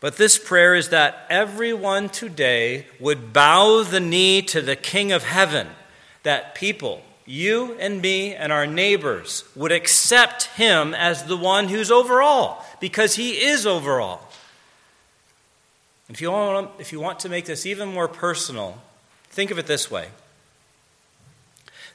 But 0.00 0.16
this 0.16 0.38
prayer 0.38 0.74
is 0.74 0.88
that 0.88 1.26
everyone 1.28 2.08
today 2.08 2.86
would 2.98 3.32
bow 3.32 3.82
the 3.82 4.00
knee 4.00 4.42
to 4.42 4.62
the 4.62 4.76
King 4.76 5.12
of 5.12 5.22
heaven, 5.22 5.68
that 6.22 6.54
people, 6.54 7.02
you 7.26 7.76
and 7.78 8.00
me 8.00 8.34
and 8.34 8.50
our 8.50 8.66
neighbors 8.66 9.44
would 9.54 9.72
accept 9.72 10.44
him 10.44 10.94
as 10.94 11.24
the 11.24 11.36
one 11.36 11.68
who's 11.68 11.90
over 11.90 12.22
all, 12.22 12.64
because 12.80 13.16
he 13.16 13.32
is 13.32 13.66
over 13.66 14.00
all. 14.00 14.26
If 16.08 16.20
you, 16.20 16.32
want, 16.32 16.70
if 16.80 16.90
you 16.90 16.98
want 16.98 17.20
to 17.20 17.28
make 17.28 17.44
this 17.44 17.66
even 17.66 17.92
more 17.92 18.08
personal, 18.08 18.78
think 19.28 19.52
of 19.52 19.58
it 19.58 19.66
this 19.66 19.90
way 19.90 20.08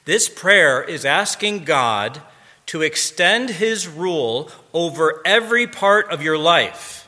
this 0.06 0.28
prayer 0.28 0.82
is 0.82 1.04
asking 1.04 1.64
God 1.64 2.22
to 2.66 2.82
extend 2.82 3.50
his 3.50 3.86
rule 3.86 4.50
over 4.72 5.22
every 5.24 5.66
part 5.66 6.10
of 6.10 6.22
your 6.22 6.38
life 6.38 7.06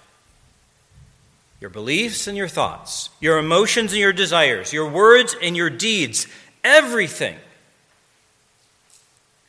your 1.60 1.70
beliefs 1.70 2.28
and 2.28 2.36
your 2.36 2.46
thoughts, 2.46 3.10
your 3.20 3.36
emotions 3.36 3.92
and 3.92 4.00
your 4.00 4.12
desires, 4.12 4.72
your 4.72 4.88
words 4.88 5.34
and 5.42 5.56
your 5.56 5.68
deeds, 5.68 6.28
everything. 6.62 7.36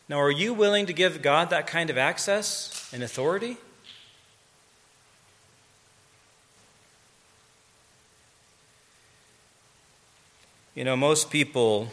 Now, 0.07 0.19
are 0.19 0.31
you 0.31 0.55
willing 0.55 0.87
to 0.87 0.93
give 0.93 1.21
God 1.21 1.51
that 1.51 1.67
kind 1.67 1.91
of 1.91 1.99
access 1.99 2.89
and 2.91 3.03
authority? 3.03 3.57
You 10.73 10.83
know, 10.83 10.95
most 10.95 11.29
people 11.29 11.91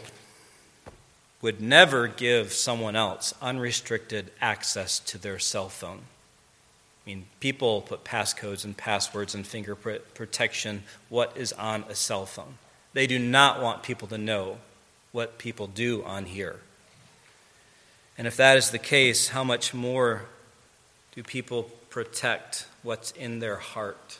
would 1.47 1.61
never 1.61 2.09
give 2.09 2.51
someone 2.51 2.93
else 2.93 3.33
unrestricted 3.41 4.29
access 4.41 4.99
to 4.99 5.17
their 5.17 5.39
cell 5.39 5.69
phone. 5.69 5.99
I 5.99 7.09
mean, 7.09 7.25
people 7.39 7.79
put 7.79 8.03
passcodes 8.03 8.65
and 8.65 8.75
passwords 8.75 9.33
and 9.33 9.47
fingerprint 9.47 10.13
protection, 10.13 10.83
what 11.07 11.37
is 11.37 11.53
on 11.53 11.85
a 11.87 11.95
cell 11.95 12.25
phone. 12.25 12.57
They 12.91 13.07
do 13.07 13.17
not 13.17 13.61
want 13.61 13.81
people 13.81 14.09
to 14.09 14.17
know 14.17 14.57
what 15.13 15.37
people 15.37 15.67
do 15.67 16.03
on 16.03 16.25
here. 16.25 16.59
And 18.17 18.27
if 18.27 18.35
that 18.35 18.57
is 18.57 18.71
the 18.71 18.77
case, 18.77 19.29
how 19.29 19.45
much 19.45 19.73
more 19.73 20.25
do 21.15 21.23
people 21.23 21.71
protect 21.89 22.67
what's 22.83 23.11
in 23.11 23.39
their 23.39 23.55
heart? 23.55 24.19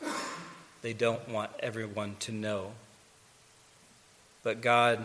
They 0.81 0.93
don't 0.93 1.27
want 1.27 1.51
everyone 1.60 2.15
to 2.22 2.31
know. 2.31 2.72
But 4.43 4.62
God 4.62 5.03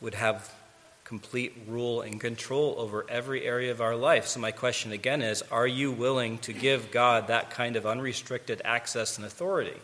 would 0.00 0.14
have 0.14 0.50
complete 1.12 1.52
rule 1.68 2.00
and 2.00 2.18
control 2.18 2.74
over 2.78 3.04
every 3.06 3.44
area 3.44 3.70
of 3.70 3.82
our 3.82 3.94
life. 3.94 4.26
So, 4.26 4.40
my 4.40 4.50
question 4.50 4.92
again 4.92 5.20
is 5.20 5.42
Are 5.50 5.66
you 5.66 5.92
willing 5.92 6.38
to 6.38 6.54
give 6.54 6.90
God 6.90 7.26
that 7.26 7.50
kind 7.50 7.76
of 7.76 7.84
unrestricted 7.84 8.62
access 8.64 9.18
and 9.18 9.26
authority? 9.26 9.76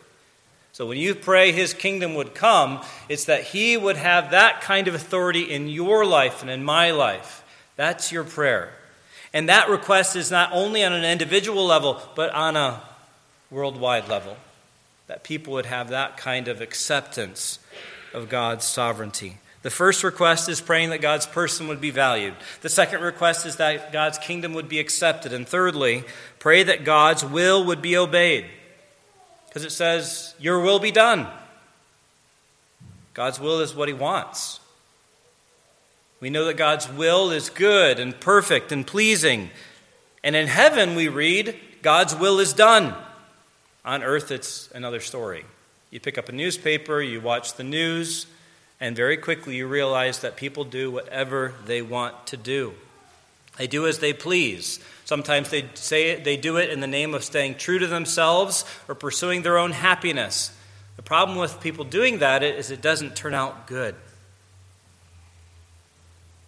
So, 0.71 0.87
when 0.87 0.97
you 0.97 1.13
pray 1.13 1.51
His 1.51 1.75
kingdom 1.75 2.15
would 2.15 2.33
come, 2.33 2.83
it's 3.09 3.25
that 3.25 3.43
He 3.43 3.77
would 3.77 3.95
have 3.95 4.31
that 4.31 4.61
kind 4.61 4.87
of 4.87 4.95
authority 4.95 5.43
in 5.43 5.69
your 5.69 6.03
life 6.03 6.41
and 6.41 6.49
in 6.49 6.63
my 6.63 6.89
life. 6.89 7.43
That's 7.75 8.11
your 8.11 8.23
prayer. 8.23 8.73
And 9.31 9.49
that 9.49 9.69
request 9.69 10.15
is 10.15 10.31
not 10.31 10.49
only 10.51 10.83
on 10.83 10.93
an 10.93 11.05
individual 11.05 11.63
level, 11.63 12.01
but 12.15 12.33
on 12.33 12.55
a 12.55 12.81
worldwide 13.51 14.09
level. 14.09 14.35
That 15.05 15.23
people 15.23 15.53
would 15.53 15.67
have 15.67 15.89
that 15.89 16.17
kind 16.17 16.47
of 16.47 16.59
acceptance 16.59 17.59
of 18.15 18.29
God's 18.29 18.65
sovereignty. 18.65 19.37
The 19.61 19.69
first 19.69 20.03
request 20.03 20.47
is 20.47 20.61
praying 20.61 20.91
that 20.91 21.01
God's 21.01 21.25
person 21.25 21.67
would 21.67 21.81
be 21.81 21.91
valued. 21.91 22.33
The 22.61 22.69
second 22.69 23.01
request 23.01 23.45
is 23.45 23.57
that 23.57 23.91
God's 23.91 24.17
kingdom 24.17 24.53
would 24.53 24.69
be 24.69 24.79
accepted. 24.79 25.33
And 25.33 25.47
thirdly, 25.47 26.05
pray 26.39 26.63
that 26.63 26.85
God's 26.85 27.25
will 27.25 27.65
would 27.65 27.81
be 27.81 27.97
obeyed. 27.97 28.45
Because 29.47 29.65
it 29.65 29.71
says, 29.71 30.33
Your 30.39 30.61
will 30.61 30.79
be 30.79 30.91
done. 30.91 31.27
God's 33.13 33.39
will 33.39 33.59
is 33.59 33.75
what 33.75 33.89
He 33.89 33.93
wants. 33.93 34.61
We 36.21 36.29
know 36.29 36.45
that 36.45 36.55
God's 36.57 36.89
will 36.89 37.31
is 37.31 37.49
good 37.49 37.99
and 37.99 38.17
perfect 38.17 38.71
and 38.71 38.87
pleasing. 38.87 39.49
And 40.23 40.35
in 40.35 40.47
heaven, 40.47 40.95
we 40.95 41.07
read, 41.07 41.57
God's 41.81 42.15
will 42.15 42.39
is 42.39 42.53
done. 42.53 42.93
On 43.83 44.03
earth, 44.03 44.31
it's 44.31 44.69
another 44.71 44.99
story. 44.99 45.45
You 45.91 45.99
pick 45.99 46.17
up 46.17 46.29
a 46.29 46.33
newspaper, 46.33 47.01
you 47.01 47.19
watch 47.19 47.53
the 47.53 47.63
news, 47.63 48.27
and 48.79 48.95
very 48.95 49.17
quickly 49.17 49.55
you 49.55 49.67
realize 49.67 50.19
that 50.19 50.35
people 50.35 50.63
do 50.63 50.89
whatever 50.89 51.53
they 51.65 51.81
want 51.81 52.27
to 52.27 52.37
do. 52.37 52.73
They 53.57 53.67
do 53.67 53.85
as 53.85 53.99
they 53.99 54.13
please. 54.13 54.79
Sometimes 55.03 55.49
they 55.49 55.69
say 55.73 56.11
it, 56.11 56.23
they 56.23 56.37
do 56.37 56.57
it 56.57 56.69
in 56.69 56.79
the 56.79 56.87
name 56.87 57.13
of 57.13 57.23
staying 57.23 57.55
true 57.55 57.79
to 57.79 57.87
themselves 57.87 58.63
or 58.87 58.95
pursuing 58.95 59.41
their 59.41 59.57
own 59.57 59.71
happiness. 59.71 60.55
The 60.95 61.01
problem 61.01 61.37
with 61.37 61.59
people 61.59 61.83
doing 61.83 62.19
that 62.19 62.41
is 62.41 62.71
it 62.71 62.81
doesn't 62.81 63.15
turn 63.15 63.33
out 63.33 63.67
good. 63.67 63.95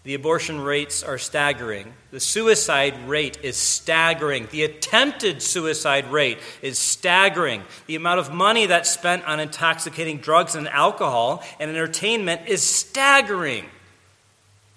The 0.03 0.15
abortion 0.15 0.59
rates 0.59 1.03
are 1.03 1.19
staggering. 1.19 1.93
The 2.09 2.19
suicide 2.19 3.07
rate 3.07 3.37
is 3.43 3.55
staggering. 3.55 4.47
The 4.49 4.63
attempted 4.63 5.43
suicide 5.43 6.11
rate 6.11 6.39
is 6.63 6.79
staggering. 6.79 7.63
The 7.85 7.95
amount 7.95 8.19
of 8.19 8.33
money 8.33 8.65
that's 8.65 8.89
spent 8.89 9.25
on 9.25 9.39
intoxicating 9.39 10.17
drugs 10.17 10.55
and 10.55 10.67
alcohol 10.67 11.43
and 11.59 11.69
entertainment 11.69 12.47
is 12.47 12.63
staggering. 12.63 13.65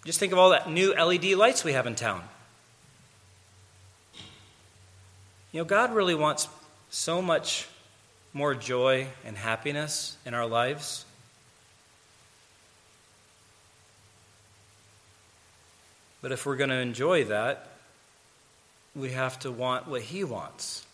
Just 0.04 0.20
think 0.20 0.32
of 0.32 0.38
all 0.38 0.50
that 0.50 0.70
new 0.70 0.92
LED 0.92 1.24
lights 1.32 1.64
we 1.64 1.72
have 1.72 1.86
in 1.86 1.94
town. 1.94 2.22
You 5.52 5.60
know, 5.60 5.64
God 5.64 5.94
really 5.94 6.14
wants 6.14 6.48
so 6.90 7.22
much 7.22 7.66
more 8.34 8.54
joy 8.54 9.06
and 9.24 9.38
happiness 9.38 10.18
in 10.26 10.34
our 10.34 10.46
lives. 10.46 11.06
But 16.24 16.32
if 16.32 16.46
we're 16.46 16.56
going 16.56 16.70
to 16.70 16.76
enjoy 16.76 17.24
that, 17.24 17.68
we 18.96 19.10
have 19.10 19.38
to 19.40 19.50
want 19.50 19.86
what 19.86 20.00
He 20.00 20.24
wants. 20.24 20.86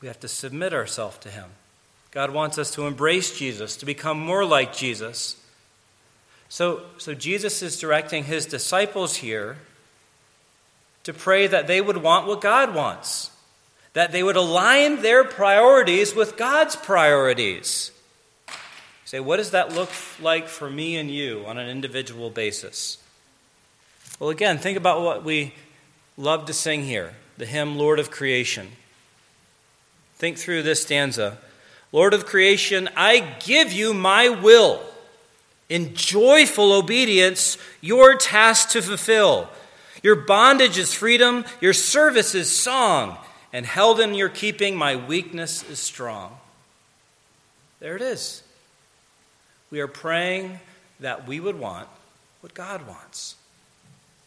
We 0.00 0.06
have 0.06 0.20
to 0.20 0.28
submit 0.28 0.72
ourselves 0.72 1.18
to 1.18 1.28
Him. 1.28 1.46
God 2.12 2.30
wants 2.30 2.58
us 2.58 2.70
to 2.74 2.86
embrace 2.86 3.36
Jesus, 3.36 3.76
to 3.78 3.84
become 3.84 4.20
more 4.20 4.44
like 4.44 4.72
Jesus. 4.72 5.36
So, 6.48 6.82
so 6.98 7.12
Jesus 7.12 7.60
is 7.60 7.76
directing 7.80 8.22
His 8.22 8.46
disciples 8.46 9.16
here 9.16 9.56
to 11.02 11.12
pray 11.12 11.48
that 11.48 11.66
they 11.66 11.80
would 11.80 11.96
want 11.96 12.28
what 12.28 12.40
God 12.40 12.76
wants, 12.76 13.32
that 13.94 14.12
they 14.12 14.22
would 14.22 14.36
align 14.36 15.02
their 15.02 15.24
priorities 15.24 16.14
with 16.14 16.36
God's 16.36 16.76
priorities. 16.76 17.90
Say, 19.06 19.18
what 19.18 19.38
does 19.38 19.50
that 19.50 19.72
look 19.74 19.90
like 20.20 20.46
for 20.46 20.70
me 20.70 20.98
and 20.98 21.10
you 21.10 21.42
on 21.48 21.58
an 21.58 21.68
individual 21.68 22.30
basis? 22.30 23.01
Well, 24.22 24.30
again, 24.30 24.58
think 24.58 24.78
about 24.78 25.02
what 25.02 25.24
we 25.24 25.52
love 26.16 26.46
to 26.46 26.52
sing 26.52 26.84
here 26.84 27.12
the 27.38 27.44
hymn, 27.44 27.76
Lord 27.76 27.98
of 27.98 28.12
Creation. 28.12 28.68
Think 30.14 30.38
through 30.38 30.62
this 30.62 30.80
stanza 30.80 31.38
Lord 31.90 32.14
of 32.14 32.24
creation, 32.24 32.88
I 32.96 33.34
give 33.40 33.72
you 33.72 33.92
my 33.92 34.28
will. 34.28 34.80
In 35.68 35.96
joyful 35.96 36.72
obedience, 36.72 37.58
your 37.80 38.14
task 38.16 38.68
to 38.70 38.80
fulfill. 38.80 39.48
Your 40.04 40.14
bondage 40.14 40.78
is 40.78 40.94
freedom, 40.94 41.44
your 41.60 41.72
service 41.72 42.32
is 42.36 42.48
song, 42.48 43.18
and 43.52 43.66
held 43.66 43.98
in 43.98 44.14
your 44.14 44.28
keeping, 44.28 44.76
my 44.76 44.94
weakness 44.94 45.68
is 45.68 45.80
strong. 45.80 46.38
There 47.80 47.96
it 47.96 48.02
is. 48.02 48.44
We 49.72 49.80
are 49.80 49.88
praying 49.88 50.60
that 51.00 51.26
we 51.26 51.40
would 51.40 51.58
want 51.58 51.88
what 52.40 52.54
God 52.54 52.86
wants. 52.86 53.34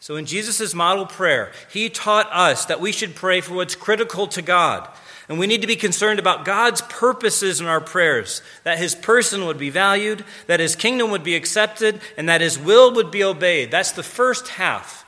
So, 0.06 0.14
in 0.14 0.24
Jesus' 0.24 0.72
model 0.72 1.04
prayer, 1.04 1.50
he 1.68 1.90
taught 1.90 2.28
us 2.30 2.66
that 2.66 2.80
we 2.80 2.92
should 2.92 3.16
pray 3.16 3.40
for 3.40 3.54
what's 3.54 3.74
critical 3.74 4.28
to 4.28 4.40
God. 4.40 4.88
And 5.28 5.36
we 5.36 5.48
need 5.48 5.62
to 5.62 5.66
be 5.66 5.74
concerned 5.74 6.20
about 6.20 6.44
God's 6.44 6.80
purposes 6.82 7.60
in 7.60 7.66
our 7.66 7.80
prayers 7.80 8.40
that 8.62 8.78
his 8.78 8.94
person 8.94 9.46
would 9.46 9.58
be 9.58 9.68
valued, 9.68 10.24
that 10.46 10.60
his 10.60 10.76
kingdom 10.76 11.10
would 11.10 11.24
be 11.24 11.34
accepted, 11.34 12.00
and 12.16 12.28
that 12.28 12.40
his 12.40 12.56
will 12.56 12.94
would 12.94 13.10
be 13.10 13.24
obeyed. 13.24 13.72
That's 13.72 13.90
the 13.90 14.04
first 14.04 14.46
half 14.46 15.04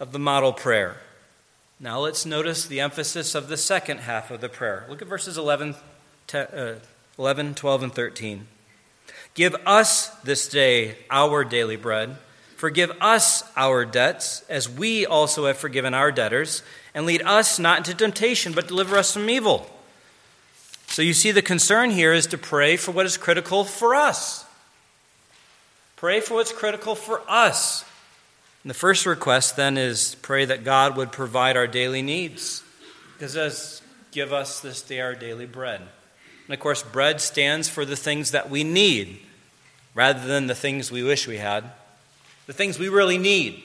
of 0.00 0.12
the 0.12 0.18
model 0.18 0.54
prayer. 0.54 0.96
Now 1.78 1.98
let's 1.98 2.24
notice 2.24 2.64
the 2.64 2.80
emphasis 2.80 3.34
of 3.34 3.48
the 3.48 3.58
second 3.58 3.98
half 3.98 4.30
of 4.30 4.40
the 4.40 4.48
prayer. 4.48 4.86
Look 4.88 5.02
at 5.02 5.08
verses 5.08 5.36
11, 5.36 5.74
uh, 6.32 6.76
11 7.18 7.54
12, 7.56 7.82
and 7.82 7.94
13. 7.94 8.46
Give 9.34 9.54
us 9.66 10.08
this 10.22 10.48
day 10.48 10.96
our 11.10 11.44
daily 11.44 11.76
bread 11.76 12.16
Forgive 12.64 12.92
us 12.98 13.44
our 13.58 13.84
debts, 13.84 14.42
as 14.48 14.70
we 14.70 15.04
also 15.04 15.44
have 15.44 15.58
forgiven 15.58 15.92
our 15.92 16.10
debtors, 16.10 16.62
and 16.94 17.04
lead 17.04 17.20
us 17.20 17.58
not 17.58 17.76
into 17.76 17.92
temptation, 17.92 18.54
but 18.54 18.68
deliver 18.68 18.96
us 18.96 19.12
from 19.12 19.28
evil. 19.28 19.70
So 20.86 21.02
you 21.02 21.12
see, 21.12 21.30
the 21.30 21.42
concern 21.42 21.90
here 21.90 22.14
is 22.14 22.26
to 22.28 22.38
pray 22.38 22.78
for 22.78 22.90
what 22.90 23.04
is 23.04 23.18
critical 23.18 23.64
for 23.64 23.94
us. 23.94 24.46
Pray 25.96 26.20
for 26.20 26.36
what's 26.36 26.52
critical 26.52 26.94
for 26.94 27.20
us. 27.28 27.84
And 28.62 28.70
the 28.70 28.74
first 28.74 29.04
request 29.04 29.56
then 29.56 29.76
is 29.76 30.14
pray 30.22 30.46
that 30.46 30.64
God 30.64 30.96
would 30.96 31.12
provide 31.12 31.58
our 31.58 31.66
daily 31.66 32.00
needs. 32.00 32.62
Because 33.12 33.36
as 33.36 33.82
give 34.10 34.32
us 34.32 34.60
this 34.60 34.80
day 34.80 35.02
our 35.02 35.14
daily 35.14 35.44
bread. 35.44 35.82
And 36.46 36.54
of 36.54 36.60
course, 36.60 36.82
bread 36.82 37.20
stands 37.20 37.68
for 37.68 37.84
the 37.84 37.94
things 37.94 38.30
that 38.30 38.48
we 38.48 38.64
need 38.64 39.18
rather 39.94 40.26
than 40.26 40.46
the 40.46 40.54
things 40.54 40.90
we 40.90 41.02
wish 41.02 41.28
we 41.28 41.36
had 41.36 41.70
the 42.46 42.52
things 42.52 42.78
we 42.78 42.88
really 42.88 43.18
need. 43.18 43.62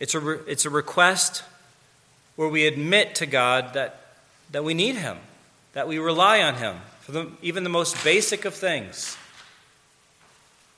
It's 0.00 0.14
a, 0.14 0.20
re- 0.20 0.38
it's 0.46 0.64
a 0.64 0.70
request 0.70 1.42
where 2.36 2.48
we 2.48 2.66
admit 2.66 3.14
to 3.16 3.26
God 3.26 3.74
that, 3.74 4.16
that 4.50 4.64
we 4.64 4.74
need 4.74 4.96
Him, 4.96 5.18
that 5.72 5.88
we 5.88 5.98
rely 5.98 6.42
on 6.42 6.56
Him 6.56 6.76
for 7.00 7.12
the, 7.12 7.30
even 7.42 7.64
the 7.64 7.70
most 7.70 8.02
basic 8.04 8.44
of 8.44 8.54
things. 8.54 9.16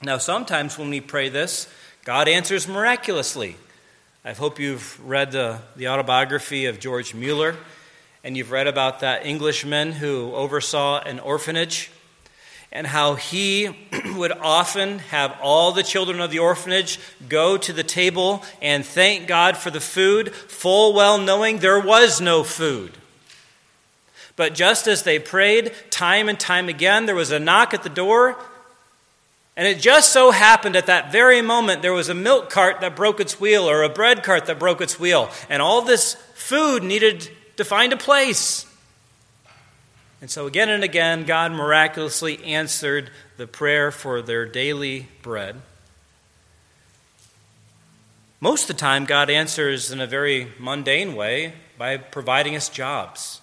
Now, 0.02 0.18
sometimes 0.18 0.76
when 0.76 0.90
we 0.90 1.00
pray 1.00 1.28
this, 1.28 1.68
God 2.04 2.28
answers 2.28 2.68
miraculously. 2.68 3.56
I 4.24 4.32
hope 4.32 4.59
you've 4.59 5.00
read 5.09 5.32
the, 5.32 5.61
the 5.76 5.88
autobiography 5.88 6.66
of 6.66 6.78
George 6.78 7.14
Mueller, 7.14 7.56
and 8.22 8.37
you've 8.37 8.50
read 8.50 8.66
about 8.66 9.00
that 9.00 9.24
Englishman 9.24 9.92
who 9.92 10.35
oversaw 10.35 11.00
an 11.00 11.20
orphanage 11.20 11.90
and 12.72 12.87
how 12.87 13.14
he 13.14 13.68
would 14.16 14.33
often 14.33 14.98
have 14.98 15.37
all 15.42 15.72
the 15.72 15.83
children 15.83 16.20
of 16.20 16.31
the 16.31 16.38
orphanage 16.38 16.98
go 17.29 17.57
to 17.57 17.72
the 17.72 17.85
table 17.85 18.44
and 18.61 18.85
thank 18.85 19.26
God 19.26 19.57
for 19.57 19.70
the 19.70 19.81
food, 19.81 20.35
full 20.35 20.92
well 20.92 21.18
knowing 21.18 21.59
there 21.59 21.81
was 21.81 22.20
no 22.20 22.42
food. 22.42 22.92
But 24.37 24.55
just 24.55 24.87
as 24.87 25.02
they 25.02 25.18
prayed 25.18 25.72
time 25.90 26.29
and 26.29 26.38
time 26.38 26.68
again, 26.68 27.07
there 27.07 27.14
was 27.14 27.33
a 27.33 27.40
knock 27.40 27.72
at 27.72 27.83
the 27.83 27.88
door. 27.88 28.37
And 29.57 29.66
it 29.66 29.81
just 29.81 30.12
so 30.12 30.31
happened 30.31 30.76
at 30.76 30.87
that 30.87 31.11
very 31.11 31.40
moment 31.40 31.81
there 31.81 31.94
was 31.94 32.11
a 32.11 32.14
milk 32.14 32.50
cart 32.50 32.83
that 32.83 32.94
broke 32.94 33.20
its 33.20 33.40
wheel 33.40 33.68
or 33.68 33.83
a 33.83 33.88
bread 33.88 34.22
cart 34.22 34.44
that 34.46 34.59
broke 34.59 34.83
its 34.83 35.00
wheel. 35.00 35.31
And 35.48 35.62
all 35.62 35.81
this 35.81 36.14
food 36.35 36.83
needed 36.83 37.31
to 37.57 37.64
find 37.64 37.94
a 37.94 37.96
place. 37.96 38.66
And 40.20 40.31
so, 40.31 40.46
again 40.46 40.68
and 40.68 40.83
again, 40.83 41.24
God 41.24 41.52
miraculously 41.52 42.42
answered 42.42 43.11
the 43.37 43.46
prayer 43.46 43.90
for 43.90 44.22
their 44.22 44.46
daily 44.46 45.09
bread. 45.22 45.61
Most 48.40 48.62
of 48.62 48.76
the 48.76 48.81
time, 48.81 49.05
God 49.05 49.29
answers 49.29 49.90
in 49.90 50.00
a 50.00 50.07
very 50.07 50.52
mundane 50.59 51.14
way 51.14 51.55
by 51.79 51.96
providing 51.96 52.57
us 52.57 52.68
jobs 52.68 53.40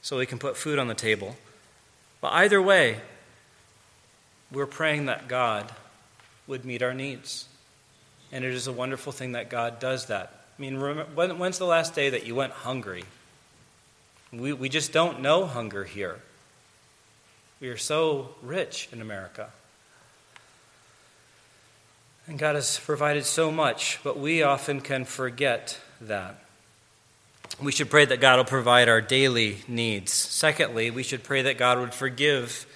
so 0.00 0.18
we 0.18 0.26
can 0.26 0.38
put 0.38 0.56
food 0.56 0.78
on 0.78 0.88
the 0.88 0.94
table. 0.94 1.36
But 2.20 2.32
either 2.32 2.60
way, 2.60 2.98
we're 4.50 4.66
praying 4.66 5.06
that 5.06 5.28
God 5.28 5.72
would 6.46 6.64
meet 6.64 6.82
our 6.82 6.94
needs. 6.94 7.48
And 8.32 8.44
it 8.44 8.52
is 8.52 8.66
a 8.66 8.72
wonderful 8.72 9.12
thing 9.12 9.32
that 9.32 9.50
God 9.50 9.78
does 9.78 10.06
that. 10.06 10.44
I 10.58 10.62
mean, 10.62 10.76
when's 10.78 11.58
the 11.58 11.66
last 11.66 11.94
day 11.94 12.10
that 12.10 12.26
you 12.26 12.34
went 12.34 12.52
hungry? 12.52 13.04
We, 14.40 14.52
we 14.52 14.68
just 14.68 14.92
don't 14.92 15.20
know 15.20 15.46
hunger 15.46 15.84
here. 15.84 16.20
We 17.60 17.68
are 17.68 17.76
so 17.76 18.34
rich 18.42 18.88
in 18.92 19.00
America. 19.00 19.50
And 22.26 22.38
God 22.38 22.54
has 22.54 22.78
provided 22.78 23.24
so 23.24 23.52
much, 23.52 24.00
but 24.02 24.18
we 24.18 24.42
often 24.42 24.80
can 24.80 25.04
forget 25.04 25.78
that. 26.00 26.40
We 27.62 27.70
should 27.70 27.90
pray 27.90 28.04
that 28.06 28.20
God 28.20 28.38
will 28.38 28.44
provide 28.44 28.88
our 28.88 29.00
daily 29.00 29.58
needs. 29.68 30.12
Secondly, 30.12 30.90
we 30.90 31.02
should 31.02 31.22
pray 31.22 31.42
that 31.42 31.58
God 31.58 31.78
would 31.78 31.94
forgive 31.94 32.66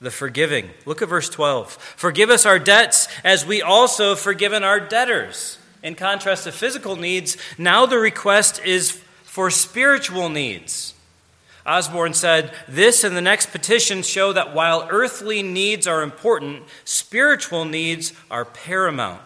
the 0.00 0.10
forgiving. 0.10 0.70
Look 0.84 1.02
at 1.02 1.08
verse 1.08 1.28
12. 1.28 1.72
Forgive 1.72 2.30
us 2.30 2.44
our 2.44 2.58
debts 2.58 3.08
as 3.22 3.46
we 3.46 3.62
also 3.62 4.10
have 4.10 4.20
forgiven 4.20 4.64
our 4.64 4.80
debtors. 4.80 5.58
In 5.82 5.94
contrast 5.94 6.44
to 6.44 6.52
physical 6.52 6.96
needs, 6.96 7.36
now 7.56 7.86
the 7.86 7.98
request 7.98 8.60
is 8.64 9.00
for 9.30 9.48
spiritual 9.48 10.28
needs. 10.28 10.92
Osborne 11.64 12.14
said, 12.14 12.52
This 12.66 13.04
and 13.04 13.16
the 13.16 13.20
next 13.20 13.52
petition 13.52 14.02
show 14.02 14.32
that 14.32 14.56
while 14.56 14.88
earthly 14.90 15.40
needs 15.40 15.86
are 15.86 16.02
important, 16.02 16.64
spiritual 16.84 17.64
needs 17.64 18.12
are 18.28 18.44
paramount. 18.44 19.22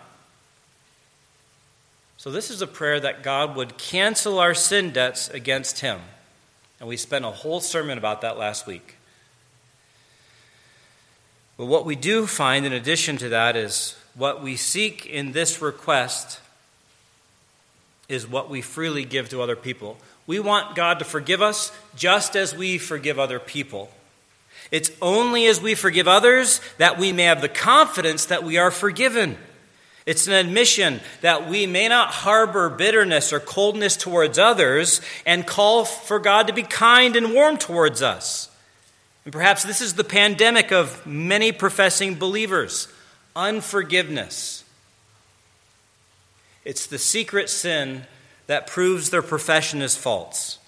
So, 2.18 2.30
this 2.30 2.50
is 2.50 2.60
a 2.60 2.66
prayer 2.66 3.00
that 3.00 3.22
God 3.22 3.56
would 3.56 3.78
cancel 3.78 4.38
our 4.38 4.52
sin 4.52 4.90
debts 4.90 5.30
against 5.30 5.80
Him. 5.80 6.00
And 6.80 6.86
we 6.86 6.98
spent 6.98 7.24
a 7.24 7.30
whole 7.30 7.60
sermon 7.60 7.96
about 7.96 8.20
that 8.20 8.36
last 8.36 8.66
week. 8.66 8.96
But 11.56 11.64
what 11.64 11.86
we 11.86 11.96
do 11.96 12.26
find 12.26 12.66
in 12.66 12.74
addition 12.74 13.16
to 13.16 13.30
that 13.30 13.56
is 13.56 13.96
what 14.14 14.42
we 14.42 14.56
seek 14.56 15.06
in 15.06 15.32
this 15.32 15.62
request 15.62 16.40
is 18.08 18.26
what 18.26 18.50
we 18.50 18.60
freely 18.60 19.04
give 19.04 19.28
to 19.30 19.42
other 19.42 19.56
people. 19.56 19.96
We 20.26 20.40
want 20.40 20.76
God 20.76 20.98
to 20.98 21.04
forgive 21.04 21.42
us 21.42 21.72
just 21.96 22.36
as 22.36 22.54
we 22.54 22.78
forgive 22.78 23.18
other 23.18 23.38
people. 23.38 23.90
It's 24.70 24.90
only 25.02 25.46
as 25.46 25.60
we 25.60 25.74
forgive 25.74 26.08
others 26.08 26.60
that 26.78 26.98
we 26.98 27.12
may 27.12 27.24
have 27.24 27.40
the 27.40 27.48
confidence 27.48 28.26
that 28.26 28.44
we 28.44 28.56
are 28.56 28.70
forgiven. 28.70 29.36
It's 30.06 30.26
an 30.26 30.34
admission 30.34 31.00
that 31.22 31.48
we 31.48 31.66
may 31.66 31.88
not 31.88 32.10
harbor 32.10 32.68
bitterness 32.68 33.32
or 33.32 33.40
coldness 33.40 33.96
towards 33.96 34.38
others 34.38 35.00
and 35.24 35.46
call 35.46 35.84
for 35.84 36.18
God 36.18 36.46
to 36.48 36.52
be 36.52 36.62
kind 36.62 37.16
and 37.16 37.32
warm 37.32 37.56
towards 37.56 38.02
us. 38.02 38.50
And 39.24 39.32
perhaps 39.32 39.62
this 39.62 39.80
is 39.80 39.94
the 39.94 40.04
pandemic 40.04 40.72
of 40.72 41.06
many 41.06 41.52
professing 41.52 42.16
believers 42.16 42.88
unforgiveness. 43.36 44.63
It's 46.64 46.86
the 46.86 46.98
secret 46.98 47.50
sin 47.50 48.06
that 48.46 48.66
proves 48.66 49.10
their 49.10 49.22
profession 49.22 49.82
is 49.82 49.96
false. 49.96 50.58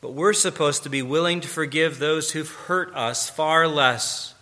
But 0.00 0.14
we're 0.14 0.32
supposed 0.32 0.82
to 0.82 0.88
be 0.88 1.00
willing 1.02 1.40
to 1.40 1.48
forgive 1.48 1.98
those 1.98 2.32
who've 2.32 2.50
hurt 2.50 2.94
us 2.94 3.30
far 3.30 3.68
less 3.68 4.34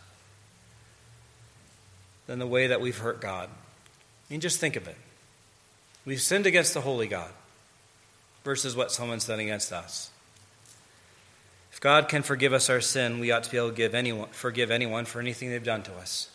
than 2.26 2.38
the 2.38 2.46
way 2.46 2.66
that 2.68 2.81
we've 2.81 2.96
hurt 2.96 3.20
God. 3.20 3.48
I 3.48 4.33
mean, 4.33 4.40
just 4.40 4.59
think 4.59 4.76
of 4.76 4.88
it. 4.88 4.96
We've 6.07 6.20
sinned 6.20 6.46
against 6.46 6.72
the 6.72 6.81
holy 6.81 7.07
God 7.07 7.31
versus 8.42 8.74
what 8.74 8.90
someone's 8.90 9.26
done 9.26 9.40
against 9.40 9.72
us. 9.72 10.11
If 11.72 11.81
God 11.81 12.09
can 12.09 12.22
forgive 12.22 12.53
us 12.53 12.70
our 12.70 12.81
sin, 12.81 13.20
we 13.20 13.31
ought 13.31 13.42
to 13.44 13.50
be 13.50 13.57
able 13.59 13.70
to 13.70 13.74
give 13.74 13.94
anyone, 13.94 14.29
forgive 14.31 14.70
anyone 14.70 15.05
for 15.05 15.20
anything 15.20 15.50
they've 15.50 15.62
done 15.62 15.83
to 15.83 15.94
us. 15.94 16.31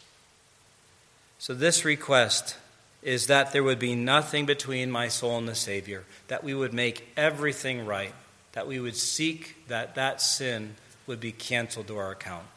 So, 1.45 1.53
this 1.53 1.85
request 1.85 2.57
is 3.03 3.27
that 3.27 3.53
there 3.53 3.61
would 3.61 3.77
be 3.77 3.93
nothing 3.93 4.47
between 4.47 4.89
my 4.89 5.09
soul 5.09 5.37
and 5.37 5.47
the 5.47 5.53
Savior, 5.53 6.03
that 6.27 6.43
we 6.43 6.55
would 6.55 6.73
make 6.73 7.07
everything 7.15 7.85
right 7.85 8.15
that 8.53 8.65
we 8.65 8.79
would 8.79 8.95
seek 8.95 9.55
that 9.67 9.93
that 9.93 10.19
sin 10.19 10.73
would 11.05 11.19
be 11.19 11.31
canceled 11.31 11.85
to 11.85 11.97
our 11.97 12.09
account. 12.09 12.47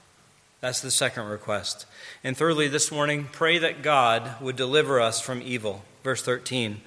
That's 0.62 0.80
the 0.80 0.90
second 0.90 1.26
request. 1.26 1.84
And 2.24 2.34
thirdly, 2.34 2.66
this 2.66 2.90
morning, 2.90 3.28
pray 3.30 3.58
that 3.58 3.82
God 3.82 4.40
would 4.40 4.56
deliver 4.56 5.02
us 5.02 5.20
from 5.20 5.42
evil. 5.42 5.84
Verse 6.02 6.22
13 6.22 6.80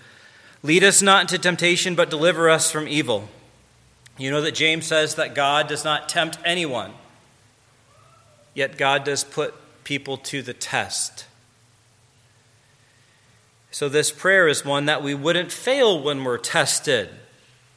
Lead 0.64 0.84
us 0.84 1.04
not 1.04 1.22
into 1.22 1.38
temptation, 1.38 1.94
but 1.94 2.10
deliver 2.10 2.50
us 2.50 2.72
from 2.72 2.88
evil. 2.88 3.30
You 4.18 4.32
know 4.32 4.42
that 4.42 4.56
James 4.56 4.88
says 4.88 5.14
that 5.14 5.36
God 5.36 5.68
does 5.68 5.84
not 5.84 6.10
tempt 6.10 6.40
anyone, 6.44 6.94
yet 8.56 8.76
God 8.76 9.04
does 9.04 9.24
put 9.24 9.54
people 9.84 10.18
to 10.18 10.42
the 10.42 10.56
test. 10.56 11.26
So, 13.72 13.88
this 13.90 14.12
prayer 14.12 14.48
is 14.48 14.66
one 14.66 14.86
that 14.86 15.02
we 15.02 15.16
wouldn't 15.16 15.52
fail 15.52 16.02
when 16.02 16.24
we're 16.24 16.38
tested 16.38 17.10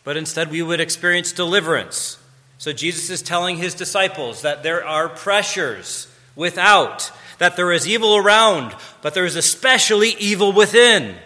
but 0.04 0.18
instead 0.18 0.50
we 0.50 0.62
would 0.62 0.80
experience 0.80 1.32
deliverance. 1.32 2.18
So 2.58 2.72
Jesus 2.72 3.10
is 3.10 3.22
telling 3.22 3.56
his 3.56 3.74
disciples 3.74 4.42
that 4.42 4.62
there 4.62 4.86
are 4.86 5.08
pressures 5.08 6.06
without, 6.36 7.10
that 7.38 7.56
there 7.56 7.72
is 7.72 7.88
evil 7.88 8.16
around, 8.16 8.76
but 9.02 9.14
there 9.14 9.24
is 9.24 9.34
especially 9.34 10.10
evil 10.20 10.52
within. 10.52 11.16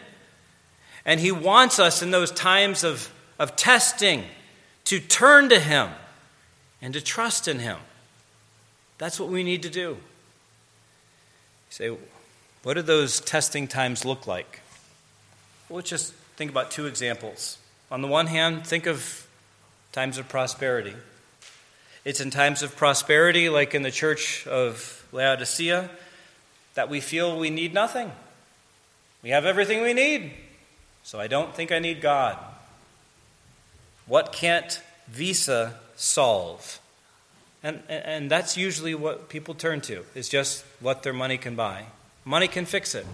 And 1.05 1.21
he 1.21 1.33
wants 1.33 1.79
us 1.79 2.03
in 2.03 2.13
those 2.13 2.31
times 2.31 2.85
of, 2.85 3.13
of 3.39 3.57
testing 3.57 4.25
to 4.85 5.01
turn 5.01 5.49
to 5.49 5.59
him 5.59 5.91
and 6.81 6.95
to 6.95 7.01
trust 7.01 7.49
in 7.49 7.59
him. 7.59 7.79
That's 8.99 9.19
what 9.19 9.29
we 9.29 9.43
need 9.43 9.63
to 9.63 9.71
do. 9.71 9.81
You 9.91 9.99
say, 11.71 11.91
what 12.69 12.75
do 12.75 12.83
those 12.83 13.21
testing 13.21 13.67
times 13.67 14.05
look 14.05 14.27
like? 14.27 14.61
Well, 15.71 15.77
let's 15.77 15.89
just 15.89 16.13
think 16.37 16.51
about 16.51 16.71
two 16.71 16.85
examples. 16.85 17.57
On 17.91 18.03
the 18.03 18.09
one 18.09 18.27
hand, 18.27 18.67
think 18.67 18.85
of 18.85 19.27
times 19.91 20.19
of 20.19 20.29
prosperity. 20.29 20.93
It's 22.05 22.21
in 22.21 22.29
times 22.29 22.63
of 22.63 22.77
prosperity, 22.77 23.49
like 23.49 23.75
in 23.75 23.81
the 23.81 23.91
church 23.91 24.47
of 24.47 25.03
Laodicea, 25.13 25.89
that 26.75 26.91
we 26.91 27.01
feel 27.01 27.39
we 27.39 27.49
need 27.49 27.73
nothing. 27.73 28.13
We 29.23 29.31
have 29.31 29.47
everything 29.47 29.81
we 29.81 29.95
need, 29.95 30.33
so 31.03 31.19
I 31.19 31.27
don't 31.27 31.55
think 31.55 31.73
I 31.73 31.79
need 31.79 32.03
God. 32.03 32.37
What 34.05 34.31
can't 34.31 34.79
Visa 35.07 35.73
solve? 35.97 36.81
And, 37.63 37.81
and 37.89 38.31
that's 38.31 38.59
usually 38.59 38.95
what 38.95 39.31
people 39.31 39.55
turn 39.55 39.81
to, 39.81 40.05
is 40.15 40.29
just 40.29 40.67
what 40.81 41.03
their 41.03 41.15
money 41.15 41.39
can 41.39 41.57
buy. 41.57 41.87
Money 42.29 42.47
can 42.47 42.67
fix 42.67 42.95
it. 42.95 43.07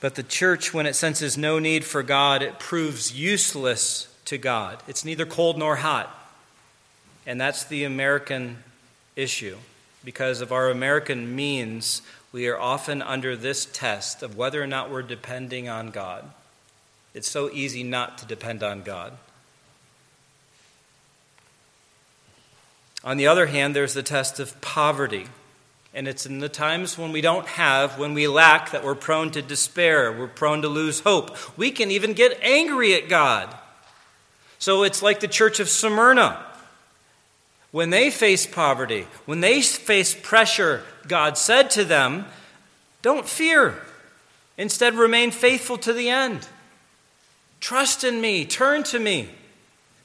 But 0.00 0.14
the 0.14 0.22
church, 0.22 0.72
when 0.72 0.86
it 0.86 0.94
senses 0.94 1.36
no 1.36 1.58
need 1.58 1.84
for 1.84 2.04
God, 2.04 2.42
it 2.42 2.60
proves 2.60 3.12
useless 3.12 4.06
to 4.26 4.38
God. 4.38 4.80
It's 4.86 5.04
neither 5.04 5.26
cold 5.26 5.58
nor 5.58 5.74
hot. 5.74 6.16
And 7.26 7.40
that's 7.40 7.64
the 7.64 7.82
American 7.82 8.58
issue. 9.16 9.56
Because 10.04 10.40
of 10.40 10.52
our 10.52 10.70
American 10.70 11.34
means, 11.34 12.02
we 12.30 12.46
are 12.46 12.56
often 12.56 13.02
under 13.02 13.34
this 13.34 13.66
test 13.66 14.22
of 14.22 14.36
whether 14.36 14.62
or 14.62 14.68
not 14.68 14.88
we're 14.88 15.02
depending 15.02 15.68
on 15.68 15.90
God. 15.90 16.30
It's 17.14 17.28
so 17.28 17.50
easy 17.50 17.82
not 17.82 18.16
to 18.18 18.26
depend 18.26 18.62
on 18.62 18.82
God. 18.82 19.14
On 23.02 23.16
the 23.16 23.26
other 23.26 23.46
hand, 23.46 23.74
there's 23.74 23.94
the 23.94 24.04
test 24.04 24.38
of 24.38 24.60
poverty. 24.60 25.26
And 25.94 26.08
it's 26.08 26.24
in 26.24 26.38
the 26.38 26.48
times 26.48 26.96
when 26.96 27.12
we 27.12 27.20
don't 27.20 27.46
have, 27.46 27.98
when 27.98 28.14
we 28.14 28.26
lack, 28.26 28.70
that 28.70 28.82
we're 28.82 28.94
prone 28.94 29.30
to 29.32 29.42
despair. 29.42 30.10
We're 30.10 30.26
prone 30.26 30.62
to 30.62 30.68
lose 30.68 31.00
hope. 31.00 31.36
We 31.58 31.70
can 31.70 31.90
even 31.90 32.14
get 32.14 32.38
angry 32.42 32.94
at 32.94 33.08
God. 33.08 33.54
So 34.58 34.84
it's 34.84 35.02
like 35.02 35.20
the 35.20 35.28
church 35.28 35.60
of 35.60 35.68
Smyrna. 35.68 36.46
When 37.72 37.90
they 37.90 38.10
face 38.10 38.46
poverty, 38.46 39.06
when 39.24 39.40
they 39.40 39.60
face 39.62 40.14
pressure, 40.14 40.82
God 41.08 41.36
said 41.36 41.70
to 41.70 41.84
them, 41.84 42.26
Don't 43.02 43.28
fear. 43.28 43.74
Instead, 44.58 44.94
remain 44.94 45.30
faithful 45.30 45.78
to 45.78 45.92
the 45.92 46.08
end. 46.08 46.46
Trust 47.60 48.04
in 48.04 48.20
me. 48.20 48.44
Turn 48.44 48.82
to 48.84 48.98
me. 48.98 49.30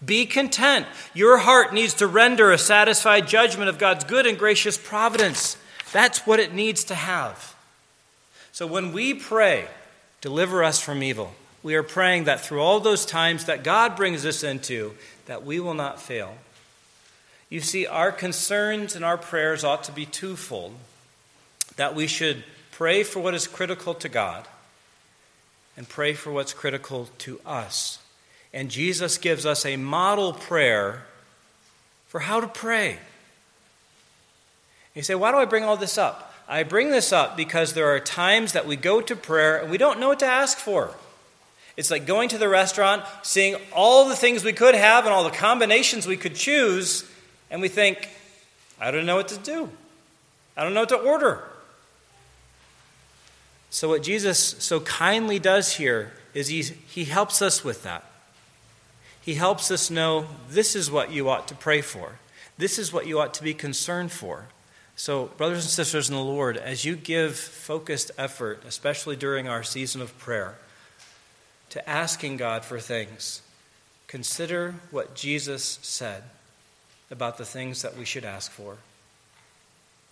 Be 0.04 0.26
content. 0.26 0.86
Your 1.14 1.40
heart 1.40 1.74
needs 1.74 1.96
to 1.96 2.08
render 2.08 2.52
a 2.52 2.58
satisfied 2.58 3.28
judgment 3.28 3.70
of 3.70 3.78
God's 3.78 4.04
good 4.04 4.26
and 4.26 4.38
gracious 4.38 4.78
providence. 4.78 5.58
That's 5.92 6.26
what 6.28 6.40
it 6.40 6.54
needs 6.54 6.84
to 6.86 6.96
have. 6.96 7.56
So 8.52 8.66
when 8.68 8.92
we 8.92 9.14
pray, 9.14 9.68
deliver 10.22 10.64
us 10.64 10.82
from 10.82 11.04
evil, 11.04 11.34
we 11.64 11.76
are 11.76 11.84
praying 11.84 12.26
that 12.26 12.42
through 12.42 12.62
all 12.62 12.80
those 12.80 13.06
times 13.06 13.46
that 13.46 13.64
God 13.64 13.96
brings 13.96 14.26
us 14.26 14.44
into, 14.44 14.94
that 15.26 15.46
we 15.46 15.60
will 15.60 15.74
not 15.74 16.02
fail. 16.02 16.38
You 17.50 17.62
see, 17.62 17.86
our 17.88 18.12
concerns 18.12 18.96
and 18.96 19.06
our 19.06 19.18
prayers 19.18 19.64
ought 19.64 19.84
to 19.86 19.92
be 19.92 20.06
twofold 20.06 20.74
that 21.78 21.96
we 21.96 22.08
should 22.08 22.44
pray 22.72 23.04
for 23.04 23.20
what 23.20 23.34
is 23.34 23.48
critical 23.48 23.94
to 23.96 24.10
God 24.10 24.48
and 25.78 25.88
pray 25.88 26.14
for 26.14 26.32
what's 26.32 26.54
critical 26.54 27.08
to 27.20 27.40
us. 27.46 28.00
And 28.54 28.70
Jesus 28.70 29.18
gives 29.18 29.46
us 29.46 29.66
a 29.66 29.78
model 29.78 30.34
prayer 30.34 31.06
for 32.08 32.20
how 32.20 32.40
to 32.40 32.48
pray. 32.48 32.98
You 34.98 35.04
say, 35.04 35.14
why 35.14 35.32
do 35.32 35.38
I 35.38 35.46
bring 35.46 35.64
all 35.64 35.78
this 35.78 35.96
up? 35.96 36.34
I 36.48 36.64
bring 36.64 36.90
this 36.90 37.14
up 37.14 37.38
because 37.38 37.74
there 37.74 37.94
are 37.94 38.00
times 38.00 38.54
that 38.54 38.66
we 38.66 38.76
go 38.76 39.00
to 39.00 39.16
prayer 39.16 39.62
and 39.62 39.70
we 39.70 39.78
don't 39.78 40.00
know 40.00 40.08
what 40.08 40.20
to 40.20 40.26
ask 40.26 40.58
for. 40.58 40.96
It's 41.76 41.92
like 41.92 42.08
going 42.08 42.30
to 42.30 42.40
the 42.40 42.50
restaurant, 42.50 43.04
seeing 43.22 43.58
all 43.72 44.10
the 44.10 44.16
things 44.16 44.44
we 44.44 44.54
could 44.54 44.74
have 44.74 45.06
and 45.06 45.14
all 45.14 45.24
the 45.24 45.30
combinations 45.30 46.08
we 46.08 46.18
could 46.18 46.34
choose, 46.34 47.08
and 47.52 47.62
we 47.62 47.68
think, 47.68 48.10
I 48.82 48.90
don't 48.90 49.06
know 49.06 49.18
what 49.18 49.28
to 49.28 49.38
do. 49.38 49.70
I 50.56 50.64
don't 50.64 50.74
know 50.74 50.80
what 50.80 50.90
to 50.90 50.98
order. 50.98 51.44
So, 53.70 53.90
what 53.90 54.02
Jesus 54.02 54.40
so 54.40 54.80
kindly 54.80 55.38
does 55.38 55.76
here 55.76 56.14
is 56.34 56.48
he, 56.48 56.64
he 56.64 57.06
helps 57.06 57.44
us 57.44 57.64
with 57.64 57.84
that. 57.84 58.04
He 59.22 59.36
helps 59.36 59.70
us 59.70 59.92
know 59.92 60.26
this 60.50 60.76
is 60.76 60.90
what 60.90 61.12
you 61.12 61.30
ought 61.30 61.48
to 61.50 61.56
pray 61.56 61.82
for, 61.82 62.14
this 62.58 62.80
is 62.80 62.92
what 62.92 63.06
you 63.06 63.20
ought 63.20 63.36
to 63.36 63.44
be 63.44 63.54
concerned 63.54 64.12
for. 64.12 64.48
So, 65.00 65.26
brothers 65.38 65.64
and 65.64 65.70
sisters 65.70 66.10
in 66.10 66.16
the 66.16 66.24
Lord, 66.24 66.58
as 66.58 66.84
you 66.84 66.96
give 66.96 67.38
focused 67.38 68.10
effort, 68.18 68.64
especially 68.68 69.16
during 69.16 69.48
our 69.48 69.62
season 69.62 70.02
of 70.02 70.18
prayer, 70.18 70.56
to 71.70 71.88
asking 71.88 72.38
God 72.38 72.66
for 72.66 72.80
things, 72.80 73.44
consider 74.08 74.74
what 74.90 75.14
Jesus 75.14 75.78
said 75.84 76.24
about 77.12 77.38
the 77.38 77.46
things 77.46 77.84
that 77.84 77.96
we 77.96 78.06
should 78.06 78.26
ask 78.26 78.52
for. 78.52 78.78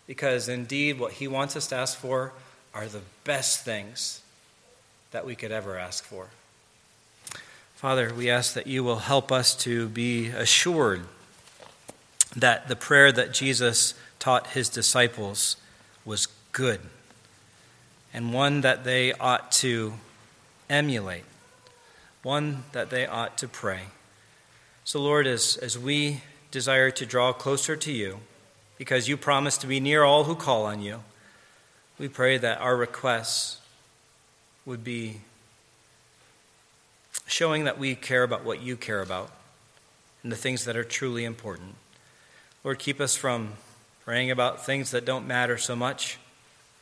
Because 0.05 0.47
indeed, 0.47 0.99
what 0.99 1.13
he 1.13 1.27
wants 1.27 1.55
us 1.55 1.65
to 1.67 1.75
ask 1.75 1.97
for 1.97 2.31
are 2.71 2.85
the 2.85 3.01
best 3.23 3.65
things 3.65 4.21
that 5.09 5.25
we 5.25 5.35
could 5.35 5.51
ever 5.51 5.79
ask 5.79 6.03
for. 6.03 6.27
Father, 7.73 8.13
we 8.13 8.29
ask 8.29 8.53
that 8.53 8.67
you 8.67 8.83
will 8.83 8.97
help 8.97 9.31
us 9.31 9.55
to 9.63 9.89
be 9.89 10.27
assured 10.27 11.01
that 12.35 12.67
the 12.67 12.75
prayer 12.75 13.11
that 13.11 13.33
Jesus 13.33 13.95
taught 14.25 14.47
his 14.47 14.69
disciples 14.69 15.55
was 16.03 16.27
good 16.51 16.79
and 18.11 18.33
one 18.33 18.61
that 18.61 18.83
they 18.83 19.13
ought 19.13 19.51
to 19.51 19.93
emulate, 20.67 21.25
one 22.23 22.63
that 22.71 22.89
they 22.89 23.05
ought 23.05 23.37
to 23.37 23.47
pray. 23.47 23.81
So, 24.83 24.99
Lord, 24.99 25.27
as, 25.27 25.57
as 25.57 25.77
we 25.77 26.23
desire 26.49 26.89
to 26.89 27.05
draw 27.05 27.33
closer 27.33 27.75
to 27.75 27.91
you, 27.91 28.17
because 28.79 29.07
you 29.07 29.15
promise 29.15 29.59
to 29.59 29.67
be 29.67 29.79
near 29.79 30.03
all 30.03 30.23
who 30.23 30.33
call 30.33 30.65
on 30.65 30.81
you, 30.81 31.03
we 31.99 32.07
pray 32.07 32.39
that 32.39 32.59
our 32.59 32.75
requests 32.75 33.59
would 34.65 34.83
be 34.83 35.21
showing 37.27 37.65
that 37.65 37.77
we 37.77 37.93
care 37.93 38.23
about 38.23 38.43
what 38.43 38.59
you 38.59 38.75
care 38.75 39.03
about 39.03 39.29
and 40.23 40.31
the 40.31 40.35
things 40.35 40.65
that 40.65 40.75
are 40.75 40.83
truly 40.83 41.25
important. 41.25 41.75
Lord, 42.63 42.79
keep 42.79 42.99
us 42.99 43.15
from 43.15 43.53
praying 44.05 44.29
about 44.31 44.65
things 44.65 44.91
that 44.91 45.03
don't 45.03 45.27
matter 45.27 45.57
so 45.57 45.75
much, 45.75 46.19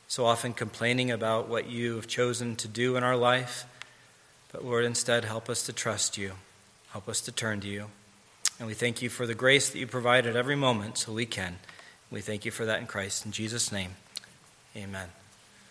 so 0.08 0.26
often 0.26 0.54
complaining 0.54 1.10
about 1.10 1.48
what 1.48 1.68
you 1.70 1.96
have 1.96 2.06
chosen 2.06 2.56
to 2.58 2.68
do 2.68 2.98
in 2.98 3.04
our 3.04 3.16
life. 3.16 3.66
But 4.52 4.64
Lord, 4.64 4.86
instead, 4.86 5.26
help 5.26 5.50
us 5.50 5.66
to 5.66 5.74
trust 5.74 6.18
you, 6.18 6.34
help 6.92 7.08
us 7.10 7.22
to 7.22 7.32
turn 7.32 7.62
to 7.62 7.68
you. 7.68 7.86
And 8.60 8.68
we 8.68 8.76
thank 8.76 9.02
you 9.02 9.10
for 9.10 9.26
the 9.26 9.34
grace 9.34 9.70
that 9.70 9.80
you 9.80 9.88
provide 9.88 10.28
at 10.28 10.36
every 10.36 10.56
moment 10.56 10.98
so 10.98 11.14
we 11.14 11.26
can. 11.26 11.58
We 12.12 12.22
thank 12.22 12.46
you 12.46 12.52
for 12.52 12.66
that 12.66 12.80
in 12.80 12.86
Christ. 12.86 13.26
In 13.26 13.32
Jesus' 13.32 13.72
name, 13.72 13.96
amen. 14.76 15.23